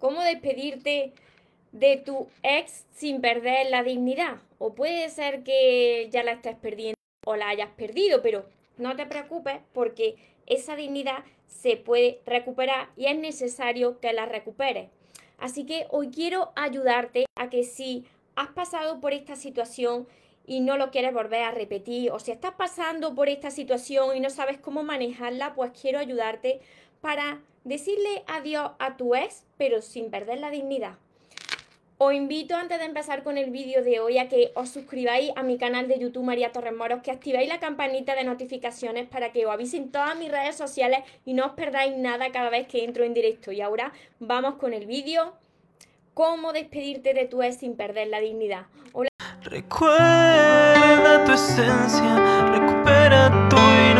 ¿Cómo 0.00 0.22
despedirte 0.22 1.12
de 1.72 1.98
tu 1.98 2.26
ex 2.42 2.86
sin 2.94 3.20
perder 3.20 3.68
la 3.68 3.82
dignidad? 3.82 4.38
O 4.58 4.74
puede 4.74 5.10
ser 5.10 5.42
que 5.42 6.08
ya 6.10 6.22
la 6.22 6.32
estés 6.32 6.56
perdiendo 6.56 6.96
o 7.26 7.36
la 7.36 7.50
hayas 7.50 7.68
perdido, 7.76 8.22
pero 8.22 8.46
no 8.78 8.96
te 8.96 9.04
preocupes 9.04 9.60
porque 9.74 10.16
esa 10.46 10.74
dignidad 10.74 11.18
se 11.46 11.76
puede 11.76 12.20
recuperar 12.24 12.88
y 12.96 13.06
es 13.06 13.18
necesario 13.18 14.00
que 14.00 14.14
la 14.14 14.24
recuperes. 14.24 14.88
Así 15.36 15.66
que 15.66 15.86
hoy 15.90 16.08
quiero 16.08 16.50
ayudarte 16.56 17.26
a 17.36 17.50
que 17.50 17.62
si 17.64 18.06
has 18.36 18.48
pasado 18.48 19.00
por 19.00 19.12
esta 19.12 19.36
situación 19.36 20.08
y 20.46 20.60
no 20.60 20.78
lo 20.78 20.90
quieres 20.90 21.12
volver 21.12 21.42
a 21.42 21.50
repetir, 21.50 22.10
o 22.10 22.18
si 22.18 22.32
estás 22.32 22.54
pasando 22.54 23.14
por 23.14 23.28
esta 23.28 23.50
situación 23.50 24.16
y 24.16 24.20
no 24.20 24.30
sabes 24.30 24.56
cómo 24.56 24.82
manejarla, 24.82 25.54
pues 25.54 25.72
quiero 25.78 25.98
ayudarte 25.98 26.62
para 27.00 27.40
decirle 27.64 28.22
adiós 28.26 28.72
a 28.78 28.96
tu 28.96 29.14
ex, 29.14 29.44
pero 29.56 29.82
sin 29.82 30.10
perder 30.10 30.40
la 30.40 30.50
dignidad. 30.50 30.94
Os 32.02 32.14
invito 32.14 32.56
antes 32.56 32.78
de 32.78 32.86
empezar 32.86 33.22
con 33.22 33.36
el 33.36 33.50
vídeo 33.50 33.84
de 33.84 34.00
hoy 34.00 34.16
a 34.16 34.30
que 34.30 34.52
os 34.54 34.70
suscribáis 34.70 35.32
a 35.36 35.42
mi 35.42 35.58
canal 35.58 35.86
de 35.86 35.98
YouTube 35.98 36.24
María 36.24 36.50
Torres 36.50 36.74
Moros, 36.74 37.02
que 37.02 37.10
activéis 37.10 37.46
la 37.46 37.60
campanita 37.60 38.14
de 38.14 38.24
notificaciones 38.24 39.06
para 39.06 39.32
que 39.32 39.44
os 39.44 39.52
avisen 39.52 39.92
todas 39.92 40.16
mis 40.16 40.30
redes 40.30 40.56
sociales 40.56 41.00
y 41.26 41.34
no 41.34 41.44
os 41.44 41.52
perdáis 41.52 41.94
nada 41.98 42.32
cada 42.32 42.48
vez 42.48 42.66
que 42.66 42.84
entro 42.84 43.04
en 43.04 43.12
directo. 43.12 43.52
Y 43.52 43.60
ahora 43.60 43.92
vamos 44.18 44.54
con 44.54 44.72
el 44.72 44.86
vídeo. 44.86 45.34
¿Cómo 46.14 46.54
despedirte 46.54 47.12
de 47.12 47.26
tu 47.26 47.42
ex 47.42 47.58
sin 47.58 47.76
perder 47.76 48.08
la 48.08 48.20
dignidad? 48.20 48.66
Recuerda 49.42 51.24
tu 51.24 51.32
esencia, 51.32 52.50
recupera 52.52 53.49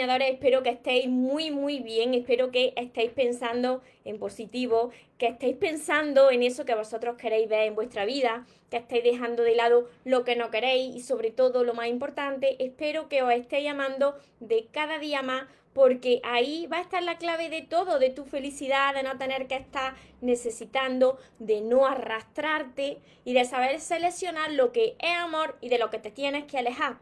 espero 0.00 0.62
que 0.62 0.70
estéis 0.70 1.08
muy, 1.08 1.50
muy 1.50 1.80
bien. 1.80 2.14
Espero 2.14 2.50
que 2.50 2.72
estéis 2.76 3.10
pensando 3.10 3.82
en 4.04 4.18
positivo, 4.18 4.90
que 5.18 5.26
estéis 5.26 5.56
pensando 5.56 6.30
en 6.30 6.42
eso 6.42 6.64
que 6.64 6.74
vosotros 6.74 7.16
queréis 7.16 7.48
ver 7.48 7.66
en 7.66 7.74
vuestra 7.74 8.04
vida, 8.04 8.46
que 8.70 8.76
estéis 8.76 9.04
dejando 9.04 9.42
de 9.42 9.56
lado 9.56 9.88
lo 10.04 10.24
que 10.24 10.36
no 10.36 10.50
queréis 10.50 10.94
y 10.94 11.00
sobre 11.00 11.30
todo 11.30 11.64
lo 11.64 11.74
más 11.74 11.88
importante, 11.88 12.56
espero 12.64 13.08
que 13.08 13.22
os 13.22 13.32
estéis 13.32 13.64
llamando 13.64 14.16
de 14.40 14.66
cada 14.70 14.98
día 14.98 15.22
más 15.22 15.46
porque 15.74 16.20
ahí 16.24 16.66
va 16.66 16.78
a 16.78 16.82
estar 16.82 17.02
la 17.02 17.18
clave 17.18 17.50
de 17.50 17.62
todo, 17.62 17.98
de 17.98 18.10
tu 18.10 18.24
felicidad, 18.24 18.94
de 18.94 19.02
no 19.02 19.16
tener 19.16 19.46
que 19.46 19.56
estar 19.56 19.94
necesitando, 20.20 21.18
de 21.38 21.60
no 21.60 21.86
arrastrarte 21.86 22.98
y 23.24 23.34
de 23.34 23.44
saber 23.44 23.78
seleccionar 23.78 24.52
lo 24.52 24.72
que 24.72 24.96
es 24.98 25.16
amor 25.16 25.56
y 25.60 25.68
de 25.68 25.78
lo 25.78 25.90
que 25.90 25.98
te 25.98 26.10
tienes 26.10 26.44
que 26.46 26.58
alejar. 26.58 26.98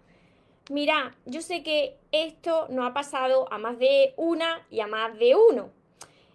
Mira, 0.68 1.14
yo 1.26 1.42
sé 1.42 1.62
que 1.62 1.96
esto 2.10 2.66
no 2.70 2.84
ha 2.84 2.92
pasado 2.92 3.46
a 3.52 3.58
más 3.58 3.78
de 3.78 4.14
una 4.16 4.66
y 4.68 4.80
a 4.80 4.88
más 4.88 5.16
de 5.16 5.36
uno. 5.36 5.70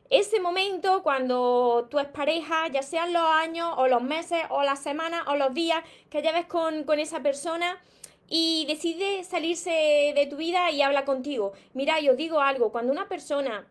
Ese 0.10 0.40
momento 0.40 1.04
cuando 1.04 1.88
tu 1.90 1.98
pareja, 2.14 2.70
ya 2.70 2.82
sean 2.82 3.12
los 3.12 3.24
años 3.24 3.74
o 3.78 3.88
los 3.88 4.02
meses 4.02 4.40
o 4.50 4.64
las 4.64 4.82
semanas 4.82 5.24
o 5.28 5.36
los 5.36 5.54
días 5.54 5.84
que 6.10 6.22
lleves 6.22 6.46
con, 6.46 6.84
con 6.86 7.00
esa 7.00 7.22
persona 7.22 7.82
y 8.30 8.66
decide 8.68 9.26
salirse 9.26 10.14
de 10.16 10.28
tu 10.30 10.38
vida 10.38 10.72
y 10.72 10.82
habla 10.82 11.04
contigo. 11.04 11.52
Mira, 11.74 12.00
yo 12.00 12.16
digo 12.16 12.40
algo, 12.40 12.72
cuando 12.72 12.94
una 12.94 13.10
persona 13.10 13.68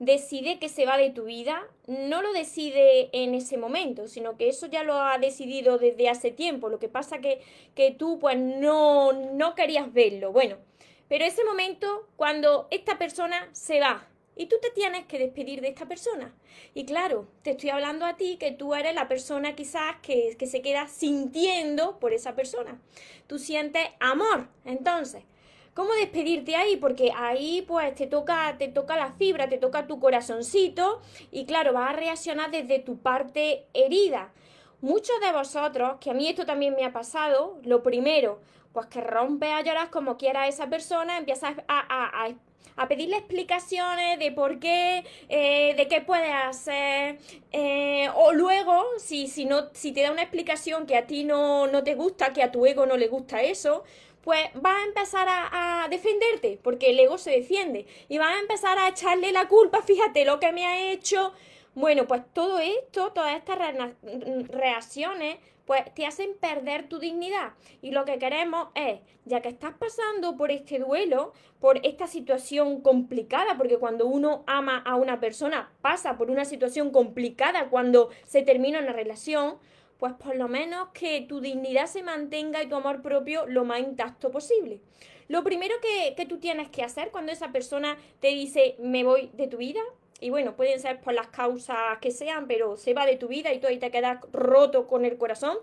decide 0.00 0.58
que 0.58 0.70
se 0.70 0.86
va 0.86 0.96
de 0.96 1.10
tu 1.10 1.24
vida, 1.24 1.62
no 1.86 2.22
lo 2.22 2.32
decide 2.32 3.10
en 3.12 3.34
ese 3.34 3.58
momento, 3.58 4.08
sino 4.08 4.36
que 4.36 4.48
eso 4.48 4.66
ya 4.66 4.82
lo 4.82 4.94
ha 4.94 5.18
decidido 5.18 5.78
desde 5.78 6.08
hace 6.08 6.32
tiempo. 6.32 6.70
Lo 6.70 6.80
que 6.80 6.88
pasa 6.88 7.20
que, 7.20 7.42
que 7.74 7.92
tú 7.92 8.18
pues 8.18 8.38
no, 8.38 9.12
no 9.12 9.54
querías 9.54 9.92
verlo. 9.92 10.32
Bueno, 10.32 10.56
pero 11.06 11.24
ese 11.24 11.44
momento 11.44 12.08
cuando 12.16 12.66
esta 12.70 12.98
persona 12.98 13.50
se 13.52 13.78
va 13.78 14.08
y 14.36 14.46
tú 14.46 14.56
te 14.62 14.70
tienes 14.70 15.04
que 15.04 15.18
despedir 15.18 15.60
de 15.60 15.68
esta 15.68 15.84
persona. 15.84 16.34
Y 16.72 16.86
claro, 16.86 17.28
te 17.42 17.50
estoy 17.50 17.68
hablando 17.68 18.06
a 18.06 18.16
ti 18.16 18.38
que 18.38 18.52
tú 18.52 18.74
eres 18.74 18.94
la 18.94 19.06
persona 19.06 19.54
quizás 19.54 19.96
que, 20.00 20.34
que 20.38 20.46
se 20.46 20.62
queda 20.62 20.88
sintiendo 20.88 22.00
por 22.00 22.14
esa 22.14 22.34
persona. 22.34 22.80
Tú 23.26 23.38
sientes 23.38 23.86
amor. 24.00 24.48
Entonces, 24.64 25.24
¿Cómo 25.74 25.94
despedirte 25.94 26.56
ahí? 26.56 26.76
Porque 26.76 27.12
ahí 27.16 27.62
pues 27.62 27.94
te 27.94 28.06
toca, 28.06 28.56
te 28.58 28.68
toca 28.68 28.96
la 28.96 29.12
fibra, 29.12 29.48
te 29.48 29.56
toca 29.56 29.86
tu 29.86 30.00
corazoncito 30.00 31.00
y 31.30 31.46
claro, 31.46 31.72
vas 31.72 31.90
a 31.90 31.92
reaccionar 31.92 32.50
desde 32.50 32.80
tu 32.80 32.98
parte 32.98 33.66
herida. 33.72 34.32
Muchos 34.80 35.20
de 35.20 35.32
vosotros, 35.32 35.98
que 36.00 36.10
a 36.10 36.14
mí 36.14 36.26
esto 36.26 36.44
también 36.44 36.74
me 36.74 36.84
ha 36.84 36.92
pasado, 36.92 37.58
lo 37.64 37.82
primero, 37.82 38.40
pues 38.72 38.86
que 38.86 39.00
rompe 39.00 39.52
a 39.52 39.62
llorar 39.62 39.90
como 39.90 40.16
quiera 40.16 40.48
esa 40.48 40.68
persona, 40.68 41.18
empiezas 41.18 41.54
a, 41.68 42.24
a, 42.76 42.88
pedirle 42.88 43.18
explicaciones 43.18 44.18
de 44.18 44.32
por 44.32 44.58
qué, 44.58 45.04
eh, 45.28 45.74
de 45.76 45.86
qué 45.86 46.00
puede 46.00 46.32
hacer, 46.32 47.18
eh, 47.52 48.08
o 48.14 48.32
luego, 48.32 48.84
si, 48.98 49.28
si, 49.28 49.44
no, 49.44 49.68
si 49.74 49.92
te 49.92 50.02
da 50.02 50.12
una 50.12 50.22
explicación 50.22 50.86
que 50.86 50.96
a 50.96 51.06
ti 51.06 51.24
no, 51.24 51.66
no 51.66 51.84
te 51.84 51.94
gusta, 51.94 52.32
que 52.32 52.42
a 52.42 52.50
tu 52.50 52.64
ego 52.64 52.86
no 52.86 52.96
le 52.96 53.08
gusta 53.08 53.42
eso, 53.42 53.84
pues 54.22 54.50
vas 54.54 54.76
a 54.76 54.84
empezar 54.84 55.26
a, 55.28 55.86
defenderte, 55.90 56.58
porque 56.62 56.90
el 56.90 57.00
ego 57.00 57.18
se 57.18 57.30
defiende, 57.30 57.86
y 58.08 58.18
vas 58.18 58.36
a 58.36 58.40
empezar 58.40 58.78
a 58.78 58.88
echarle 58.88 59.32
la 59.32 59.48
culpa, 59.48 59.82
fíjate 59.82 60.24
lo 60.24 60.38
que 60.38 60.52
me 60.52 60.66
ha 60.66 60.92
hecho. 60.92 61.32
Bueno, 61.74 62.06
pues 62.06 62.22
todo 62.32 62.58
esto, 62.58 63.12
todas 63.12 63.36
estas 63.36 63.58
reacciones, 64.48 65.38
pues 65.70 65.82
te 65.94 66.04
hacen 66.04 66.34
perder 66.40 66.88
tu 66.88 66.98
dignidad. 66.98 67.52
Y 67.80 67.92
lo 67.92 68.04
que 68.04 68.18
queremos 68.18 68.68
es, 68.74 68.98
ya 69.24 69.40
que 69.40 69.50
estás 69.50 69.74
pasando 69.78 70.36
por 70.36 70.50
este 70.50 70.80
duelo, 70.80 71.32
por 71.60 71.78
esta 71.86 72.08
situación 72.08 72.80
complicada, 72.80 73.56
porque 73.56 73.78
cuando 73.78 74.06
uno 74.06 74.42
ama 74.48 74.78
a 74.78 74.96
una 74.96 75.20
persona, 75.20 75.70
pasa 75.80 76.18
por 76.18 76.28
una 76.28 76.44
situación 76.44 76.90
complicada 76.90 77.68
cuando 77.68 78.10
se 78.26 78.42
termina 78.42 78.80
una 78.80 78.92
relación, 78.92 79.58
pues 80.00 80.14
por 80.14 80.34
lo 80.34 80.48
menos 80.48 80.88
que 80.94 81.20
tu 81.20 81.40
dignidad 81.40 81.86
se 81.86 82.02
mantenga 82.02 82.62
y 82.62 82.68
tu 82.68 82.74
amor 82.74 83.02
propio 83.02 83.46
lo 83.46 83.64
más 83.64 83.80
intacto 83.80 84.30
posible. 84.30 84.80
Lo 85.28 85.44
primero 85.44 85.76
que, 85.80 86.26
tú 86.26 86.38
tienes 86.38 86.70
que 86.70 86.82
hacer 86.82 87.10
cuando 87.10 87.30
esa 87.30 87.52
persona 87.52 87.96
te 88.18 88.28
dice 88.28 88.74
me 88.80 89.04
voy 89.04 89.30
de 89.34 89.46
tu 89.46 89.58
vida, 89.58 89.80
y 90.22 90.30
bueno, 90.30 90.56
pueden 90.56 90.80
ser 90.80 91.00
por 91.00 91.14
las 91.14 91.28
causas 91.28 91.98
que 92.00 92.10
sean, 92.10 92.46
pero 92.46 92.76
se 92.76 92.92
va 92.94 93.06
de 93.06 93.16
tu 93.16 93.28
vida 93.28 93.52
y 93.52 93.58
tú 93.58 93.68
ahí 93.68 93.78
te 93.78 93.90
quedas 93.90 94.20
roto 94.32 94.86
con 94.86 95.04
el 95.04 95.16
corazón, 95.16 95.56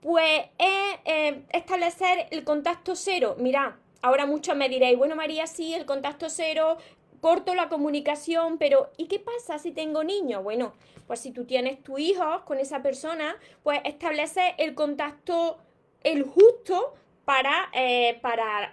pues 0.00 0.42
es 0.58 0.98
eh, 1.04 1.42
establecer 1.52 2.28
el 2.30 2.44
contacto 2.44 2.94
cero. 2.96 3.36
Mira, 3.38 3.78
ahora 4.00 4.26
muchos 4.26 4.56
me 4.56 4.68
diréis, 4.68 4.96
bueno 4.96 5.16
María, 5.16 5.46
sí, 5.46 5.74
el 5.74 5.84
contacto 5.84 6.30
cero 6.30 6.78
corto 7.20 7.54
la 7.54 7.68
comunicación, 7.68 8.58
pero 8.58 8.90
¿y 8.96 9.06
qué 9.06 9.18
pasa 9.18 9.58
si 9.58 9.72
tengo 9.72 10.04
niños? 10.04 10.42
Bueno, 10.42 10.74
pues 11.06 11.20
si 11.20 11.32
tú 11.32 11.44
tienes 11.44 11.82
tu 11.82 11.98
hijo 11.98 12.44
con 12.44 12.58
esa 12.58 12.82
persona, 12.82 13.36
pues 13.62 13.80
establece 13.84 14.54
el 14.58 14.74
contacto, 14.74 15.58
el 16.02 16.22
justo 16.22 16.94
para, 17.28 17.68
eh, 17.74 18.18
para 18.22 18.72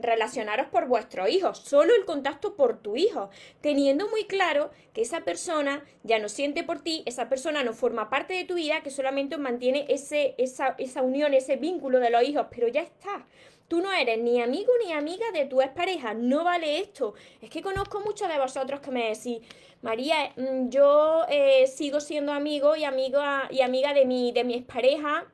relacionaros 0.00 0.68
por 0.68 0.86
vuestros 0.86 1.28
hijos, 1.28 1.58
solo 1.58 1.94
el 1.94 2.06
contacto 2.06 2.56
por 2.56 2.78
tu 2.78 2.96
hijo, 2.96 3.28
teniendo 3.60 4.08
muy 4.08 4.24
claro 4.24 4.70
que 4.94 5.02
esa 5.02 5.20
persona 5.20 5.84
ya 6.02 6.18
no 6.18 6.30
siente 6.30 6.64
por 6.64 6.80
ti, 6.80 7.02
esa 7.04 7.28
persona 7.28 7.62
no 7.62 7.74
forma 7.74 8.08
parte 8.08 8.32
de 8.32 8.44
tu 8.44 8.54
vida, 8.54 8.80
que 8.82 8.88
solamente 8.88 9.36
mantiene 9.36 9.84
ese, 9.90 10.34
esa, 10.38 10.76
esa 10.78 11.02
unión, 11.02 11.34
ese 11.34 11.56
vínculo 11.56 12.00
de 12.00 12.08
los 12.08 12.22
hijos, 12.22 12.46
pero 12.50 12.68
ya 12.68 12.80
está. 12.80 13.26
Tú 13.70 13.80
no 13.80 13.92
eres 13.92 14.18
ni 14.18 14.42
amigo 14.42 14.72
ni 14.84 14.92
amiga 14.92 15.30
de 15.32 15.44
tu 15.44 15.62
expareja, 15.62 16.12
no 16.12 16.42
vale 16.42 16.80
esto. 16.80 17.14
Es 17.40 17.50
que 17.50 17.62
conozco 17.62 18.00
muchos 18.00 18.28
de 18.28 18.36
vosotros 18.36 18.80
que 18.80 18.90
me 18.90 19.10
decís, 19.10 19.38
María, 19.80 20.32
mm, 20.34 20.70
yo 20.70 21.24
eh, 21.28 21.68
sigo 21.68 22.00
siendo 22.00 22.32
amigo 22.32 22.74
y, 22.74 22.82
amigo 22.82 23.20
y 23.48 23.60
amiga 23.60 23.94
de 23.94 24.06
mi, 24.06 24.32
de 24.32 24.42
mi 24.42 24.54
expareja, 24.54 25.24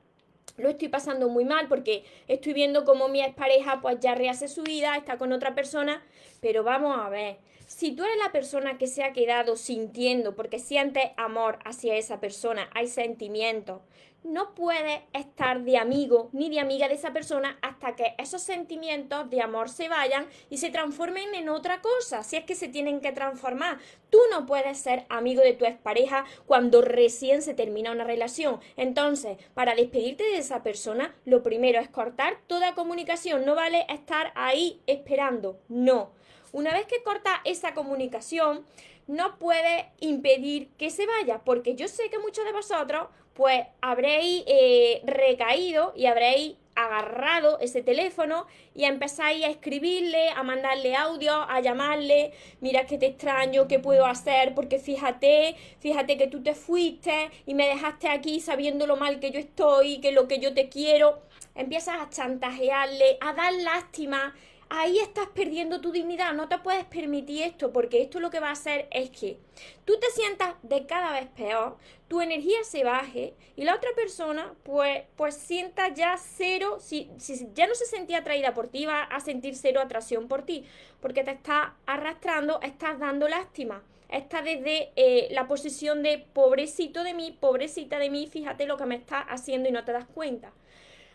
lo 0.59 0.69
estoy 0.69 0.89
pasando 0.89 1.31
muy 1.31 1.47
mal 1.47 1.67
porque 1.67 2.05
estoy 2.29 2.53
viendo 2.53 2.85
cómo 2.85 3.09
mi 3.09 3.23
expareja 3.23 3.81
pues 3.81 4.01
ya 4.01 4.15
rehace 4.15 4.49
su 4.49 4.63
vida, 4.65 4.95
está 4.99 5.17
con 5.17 5.33
otra 5.33 5.55
persona, 5.55 6.05
pero 6.43 6.63
vamos 6.63 6.95
a 6.95 7.09
ver, 7.09 7.39
si 7.67 7.93
tú 7.93 8.05
eres 8.05 8.19
la 8.23 8.33
persona 8.33 8.77
que 8.77 8.87
se 8.87 9.03
ha 9.03 9.15
quedado 9.15 9.57
sintiendo 9.57 10.37
porque 10.37 10.59
sientes 10.59 11.05
amor 11.17 11.59
hacia 11.65 11.97
esa 11.97 12.21
persona, 12.21 12.69
hay 12.75 12.89
sentimientos, 12.89 13.81
no 14.27 14.55
puedes 14.55 15.01
estar 15.13 15.63
de 15.63 15.79
amigo 15.79 16.29
ni 16.33 16.51
de 16.51 16.61
amiga 16.61 16.89
de 16.89 16.95
esa 16.95 17.13
persona 17.13 17.59
hasta 17.63 17.95
que 17.95 18.15
esos 18.19 18.43
sentimientos 18.43 19.31
de 19.31 19.41
amor 19.41 19.69
se 19.69 19.89
vayan 19.89 20.27
y 20.51 20.59
se 20.59 20.71
transformen 20.71 21.35
en 21.35 21.49
otra 21.49 21.81
cosa, 21.81 22.23
si 22.23 22.37
es 22.37 22.45
que 22.45 22.55
se 22.55 22.69
tienen 22.69 23.01
que 23.01 23.13
transformar. 23.13 23.79
Tú 24.11 24.19
no 24.31 24.45
puedes 24.45 24.79
ser 24.79 25.07
amigo 25.09 25.43
de 25.43 25.53
tu 25.53 25.65
expareja 25.65 26.25
cuando 26.47 26.83
recién 26.83 27.41
se 27.41 27.55
termina 27.55 27.93
una 27.93 28.05
relación. 28.05 28.61
Entonces, 28.77 29.39
para 29.55 29.75
despedirte 29.75 30.25
de 30.25 30.39
esa 30.39 30.63
persona, 30.63 31.15
lo 31.25 31.43
primero 31.43 31.81
es 31.81 31.89
cortar 31.89 32.39
toda 32.47 32.75
comunicación. 32.75 33.45
No 33.45 33.55
vale 33.55 33.87
estar 33.89 34.33
ahí 34.35 34.81
esperando. 34.87 35.61
No. 35.69 36.11
Una 36.53 36.73
vez 36.73 36.87
que 36.87 37.03
corta 37.03 37.41
esa 37.45 37.75
comunicación, 37.75 38.65
no 39.07 39.39
puede 39.39 39.93
impedir 40.01 40.69
que 40.79 40.91
se 40.91 41.07
vaya, 41.07 41.43
porque 41.45 41.77
yo 41.77 41.87
sé 41.87 42.11
que 42.11 42.19
muchos 42.19 42.45
de 42.45 42.53
vosotros 42.53 43.09
pues 43.37 43.67
habréis 43.81 44.45
eh, 44.47 45.03
recaído 45.05 45.93
y 45.95 46.07
habréis 46.07 46.57
agarrado 46.77 47.59
ese 47.59 47.83
teléfono 47.83 48.47
y 48.75 48.85
empezáis 48.85 49.45
a 49.45 49.49
escribirle, 49.49 50.29
a 50.29 50.43
mandarle 50.43 50.95
audio, 50.95 51.33
a 51.33 51.61
llamarle, 51.61 52.33
mira 52.61 52.85
que 52.87 52.99
te 52.99 53.07
extraño, 53.07 53.67
qué 53.67 53.79
puedo 53.79 54.05
hacer, 54.07 54.55
porque 54.55 54.79
fíjate, 54.79 55.57
fíjate 55.81 56.19
que 56.19 56.27
tú 56.27 56.43
te 56.43 56.55
fuiste 56.55 57.31
y 57.47 57.55
me 57.55 57.67
dejaste 57.67 58.09
aquí 58.09 58.41
sabiendo 58.41 58.87
lo 58.87 58.97
mal 58.97 59.21
que 59.21 59.31
yo 59.31 59.41
estoy, 59.41 60.01
que 60.01 60.13
lo 60.13 60.29
que 60.29 60.39
yo 60.39 60.53
te 60.53 60.69
quiero. 60.69 61.23
Empiezas 61.55 62.01
a 62.01 62.11
chantajearle, 62.11 63.17
a 63.23 63.33
dar 63.33 63.55
lástima, 63.55 64.35
ahí 64.69 64.99
estás 64.99 65.29
perdiendo 65.29 65.81
tu 65.81 65.93
dignidad, 65.93 66.33
no 66.35 66.49
te 66.49 66.59
puedes 66.59 66.85
permitir 66.85 67.43
esto, 67.43 67.73
porque 67.73 68.03
esto 68.03 68.21
lo 68.21 68.31
que 68.31 68.41
va 68.41 68.49
a 68.49 68.53
hacer 68.53 68.89
es 68.91 69.11
que 69.11 69.39
tú 69.85 69.99
te 69.99 70.11
sientas 70.11 70.55
de 70.63 70.87
cada 70.87 71.13
vez 71.13 71.29
peor, 71.29 71.77
tu 72.09 72.21
energía 72.21 72.63
se 72.65 72.85
baje 72.85 73.35
y 73.55 73.65
la 73.65 73.75
otra 73.75 73.91
persona 73.95 74.55
pues, 74.63 75.05
pues 75.17 75.37
sienta 75.37 75.89
ya 75.89 76.17
cero, 76.19 76.79
si, 76.81 77.11
ya 77.55 77.67
no 77.67 77.75
se 77.75 77.87
sentía 77.87 78.19
atraída 78.19 78.55
por 78.55 78.69
ti, 78.69 78.87
va 78.87 79.03
a 79.03 79.21
sentir 79.21 79.55
cero 79.55 79.81
atracción 79.81 80.29
por 80.29 80.43
ti, 80.43 80.65
porque 81.01 81.25
te 81.25 81.33
está 81.33 81.77
arrastrando, 81.87 82.61
estás 82.63 82.99
dando 82.99 83.29
lástima. 83.29 83.83
Está 84.09 84.41
desde 84.41 84.93
eh, 84.95 85.27
la 85.33 85.49
posición 85.49 86.05
de 86.05 86.19
pobrecito 86.33 87.03
de 87.03 87.13
mí, 87.13 87.37
pobrecita 87.41 87.99
de 87.99 88.09
mí, 88.09 88.29
fíjate 88.29 88.65
lo 88.65 88.77
que 88.77 88.87
me 88.87 88.95
está 88.95 89.19
haciendo 89.19 89.69
y 89.69 89.73
no 89.73 89.85
te 89.85 89.91
das 89.91 90.07
cuenta. 90.07 90.53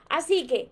Así 0.10 0.46
que 0.46 0.70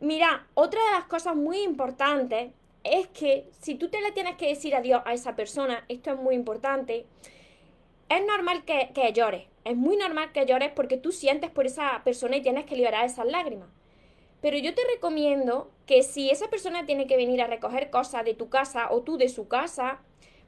Mira, 0.00 0.46
otra 0.54 0.82
de 0.82 0.90
las 0.92 1.04
cosas 1.04 1.36
muy 1.36 1.60
importantes 1.60 2.52
es 2.84 3.06
que 3.08 3.50
si 3.60 3.74
tú 3.74 3.90
te 3.90 4.00
le 4.00 4.12
tienes 4.12 4.36
que 4.36 4.48
decir 4.48 4.74
adiós 4.74 5.02
a 5.04 5.12
esa 5.12 5.36
persona, 5.36 5.84
esto 5.88 6.10
es 6.10 6.18
muy 6.18 6.34
importante, 6.34 7.04
es 8.08 8.24
normal 8.24 8.64
que, 8.64 8.92
que 8.94 9.12
llores. 9.12 9.46
Es 9.64 9.76
muy 9.76 9.98
normal 9.98 10.32
que 10.32 10.46
llores 10.46 10.72
porque 10.74 10.96
tú 10.96 11.12
sientes 11.12 11.50
por 11.50 11.66
esa 11.66 12.00
persona 12.02 12.38
y 12.38 12.42
tienes 12.42 12.64
que 12.64 12.76
liberar 12.76 13.04
esas 13.04 13.26
lágrimas. 13.26 13.68
Pero 14.40 14.56
yo 14.56 14.74
te 14.74 14.80
recomiendo 14.94 15.70
que 15.84 16.02
si 16.02 16.30
esa 16.30 16.48
persona 16.48 16.86
tiene 16.86 17.06
que 17.06 17.18
venir 17.18 17.42
a 17.42 17.46
recoger 17.46 17.90
cosas 17.90 18.24
de 18.24 18.32
tu 18.32 18.48
casa 18.48 18.90
o 18.90 19.02
tú 19.02 19.18
de 19.18 19.28
su 19.28 19.48
casa, 19.48 20.00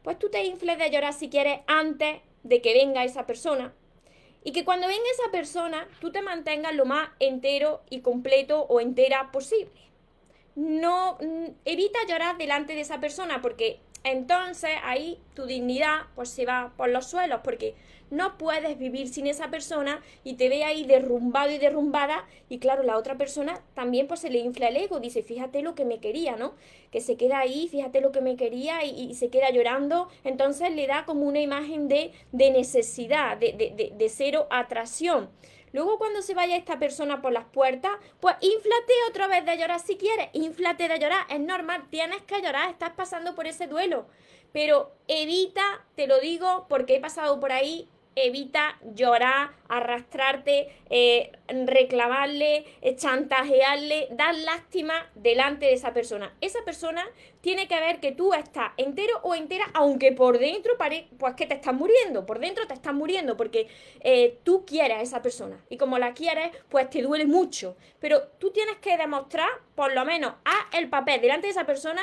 pues 0.03 0.19
tú 0.19 0.31
te 0.31 0.45
infles 0.45 0.79
de 0.79 0.91
llorar 0.91 1.13
si 1.13 1.29
quieres 1.29 1.61
antes 1.67 2.23
de 2.43 2.63
que 2.63 2.73
venga 2.73 3.05
esa 3.05 3.27
persona 3.27 3.75
y 4.45 4.53
que 4.53 4.65
cuando 4.65 4.89
venga 4.89 5.03
esa 5.13 5.31
persona, 5.31 5.87
tú 6.01 6.11
te 6.11 6.23
mantengas 6.23 6.75
lo 6.75 6.85
más 6.85 7.11
entero 7.21 7.83
y 7.91 8.01
completo 8.01 8.63
o 8.63 8.81
entera 8.81 9.31
posible. 9.33 9.81
No 10.55 11.19
evita 11.65 11.99
llorar 12.09 12.37
delante 12.37 12.75
de 12.75 12.81
esa 12.81 13.01
persona 13.01 13.41
porque 13.41 13.81
entonces 14.05 14.71
ahí 14.85 15.19
tu 15.35 15.47
dignidad 15.47 16.03
pues 16.15 16.31
se 16.31 16.45
va 16.45 16.73
por 16.77 16.89
los 16.89 17.07
suelos 17.07 17.41
porque 17.45 17.75
no 18.13 18.37
puedes 18.37 18.79
vivir 18.79 19.09
sin 19.09 19.27
esa 19.27 19.51
persona 19.51 20.03
y 20.23 20.35
te 20.35 20.51
ve 20.51 20.65
ahí 20.65 20.85
derrumbado 20.85 21.51
y 21.51 21.57
derrumbada 21.57 22.27
y 22.51 22.59
claro, 22.59 22.83
la 22.83 22.99
otra 22.99 23.17
persona 23.17 23.63
también 23.75 24.07
pues 24.07 24.21
se 24.21 24.29
le 24.29 24.39
infla 24.39 24.69
el 24.69 24.77
ego, 24.77 25.01
dice, 25.01 25.23
fíjate 25.23 25.63
lo 25.63 25.75
que 25.75 25.87
me 25.87 25.99
quería, 25.99 26.37
¿no? 26.37 26.53
Que 26.91 27.01
se 27.01 27.17
queda 27.17 27.39
ahí, 27.39 27.69
fíjate 27.69 28.03
lo 28.03 28.13
que 28.13 28.21
me 28.21 28.37
quería 28.37 28.85
y, 28.85 29.15
se 29.15 29.31
queda 29.31 29.51
llorando, 29.51 30.09
entonces 30.25 30.75
le 30.75 30.87
da 30.87 31.07
como 31.07 31.23
una 31.23 31.41
imagen 31.41 31.89
de, 31.89 32.13
de 32.33 32.51
necesidad, 32.51 33.39
de, 33.39 33.53
de, 33.55 33.93
de 33.97 34.09
cero 34.11 34.47
atracción. 34.51 35.31
Luego 35.73 35.99
cuando 35.99 36.23
se 36.23 36.35
vaya 36.35 36.57
esta 36.57 36.79
persona 36.79 37.23
por 37.23 37.33
las 37.33 37.47
puertas, 37.47 37.93
pues 38.21 38.37
inflate 38.41 38.93
otra 39.09 39.27
vez 39.27 39.45
de 39.45 39.57
llorar 39.57 39.81
si 39.81 39.97
quieres, 39.97 40.29
inflate 40.33 40.89
de 40.89 40.99
llorar, 40.99 41.27
es 41.31 41.41
normal, 41.41 41.87
tienes 41.91 42.23
que 42.23 42.43
llorar, 42.43 42.71
estás 42.71 42.91
pasando 42.91 43.35
por 43.35 43.47
ese 43.47 43.67
duelo. 43.67 44.07
Pero 44.53 44.93
evita, 45.09 45.85
te 45.97 46.07
lo 46.07 46.21
digo 46.21 46.67
porque 46.69 46.97
he 46.97 47.01
pasado 47.01 47.41
por 47.41 47.53
ahí, 47.53 47.89
evita 48.15 48.79
llorar, 48.95 49.51
arrastrarte, 49.69 50.69
eh, 50.91 51.33
reclamarle, 51.49 52.65
eh, 52.83 52.97
chantajearle, 52.97 54.09
dar 54.11 54.35
lástima 54.35 55.11
delante 55.15 55.67
de 55.67 55.75
esa 55.75 55.93
persona. 55.93 56.35
Esa 56.41 56.65
persona 56.65 57.05
tiene 57.41 57.69
que 57.69 57.81
ver 57.81 58.01
que 58.01 58.13
tú 58.13 58.35
estás 58.35 58.73
entero 58.77 59.19
o 59.23 59.35
entera, 59.35 59.67
aunque 59.75 60.13
por 60.13 60.39
dentro 60.39 60.77
pare, 60.77 61.09
pues 61.19 61.35
que 61.35 61.47
te 61.47 61.55
estás 61.55 61.75
muriendo, 61.75 62.27
por 62.27 62.39
dentro 62.39 62.67
te 62.67 62.75
estás 62.75 62.95
muriendo, 62.95 63.37
porque 63.37 63.69
eh, 64.01 64.39
tú 64.45 64.65
quieres 64.65 64.99
a 64.99 65.03
esa 65.03 65.23
persona 65.23 65.59
y 65.69 65.77
como 65.77 65.99
la 65.99 66.15
quieres, 66.15 66.51
pues 66.69 66.89
te 66.91 67.03
duele 67.03 67.27
mucho. 67.27 67.77
Pero 67.99 68.23
tú 68.39 68.51
tienes 68.51 68.77
que 68.77 68.97
demostrar, 68.97 69.49
por 69.75 69.93
lo 69.93 70.05
menos, 70.05 70.35
a 70.45 70.77
el 70.77 70.89
papel 70.89 71.21
delante 71.21 71.47
de 71.47 71.53
esa 71.53 71.67
persona 71.67 72.03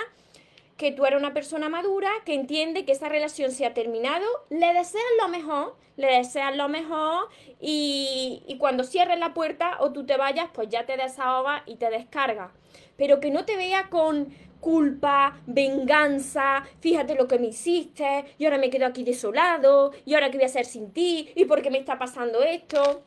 que 0.80 0.94
tú 0.94 1.06
eres 1.06 1.20
una 1.20 1.34
persona 1.34 1.68
madura, 1.68 2.10
que 2.26 2.34
entiende 2.34 2.86
que 2.86 2.94
esa 2.94 3.10
relación 3.10 3.52
se 3.52 3.66
ha 3.66 3.74
terminado, 3.74 4.26
le 4.50 4.74
deseas 4.74 5.04
lo 5.22 5.28
mejor, 5.28 5.76
le 5.98 6.08
deseas 6.08 6.56
lo 6.56 6.70
mejor 6.70 7.28
y, 7.60 8.44
y 8.48 8.58
cuando 8.58 8.86
cierres 8.86 9.20
la 9.20 9.34
puerta 9.34 9.76
o 9.82 9.92
tú 9.92 10.06
te 10.06 10.16
vayas, 10.16 10.48
pues 10.54 10.70
ya 10.70 10.86
te 10.86 10.96
desahogas 10.96 11.64
y 11.66 11.76
te 11.76 11.90
descargas. 11.90 12.52
Pero 12.96 13.20
que 13.20 13.30
no 13.30 13.44
te 13.44 13.58
vea 13.58 13.90
con 13.90 14.34
culpa, 14.62 15.42
venganza, 15.46 16.64
fíjate 16.80 17.16
lo 17.16 17.28
que 17.28 17.40
me 17.40 17.48
hiciste, 17.48 18.36
y 18.38 18.46
ahora 18.46 18.58
me 18.58 18.70
quedo 18.70 18.86
aquí 18.86 19.04
desolado, 19.04 19.92
y 20.06 20.14
ahora 20.14 20.32
qué 20.32 20.38
voy 20.38 20.44
a 20.44 20.48
hacer 20.48 20.66
sin 20.66 20.94
ti, 20.94 21.30
y 21.36 21.44
por 21.44 21.62
qué 21.62 21.72
me 21.72 21.78
está 21.78 22.00
pasando 22.00 22.42
esto. 22.42 23.04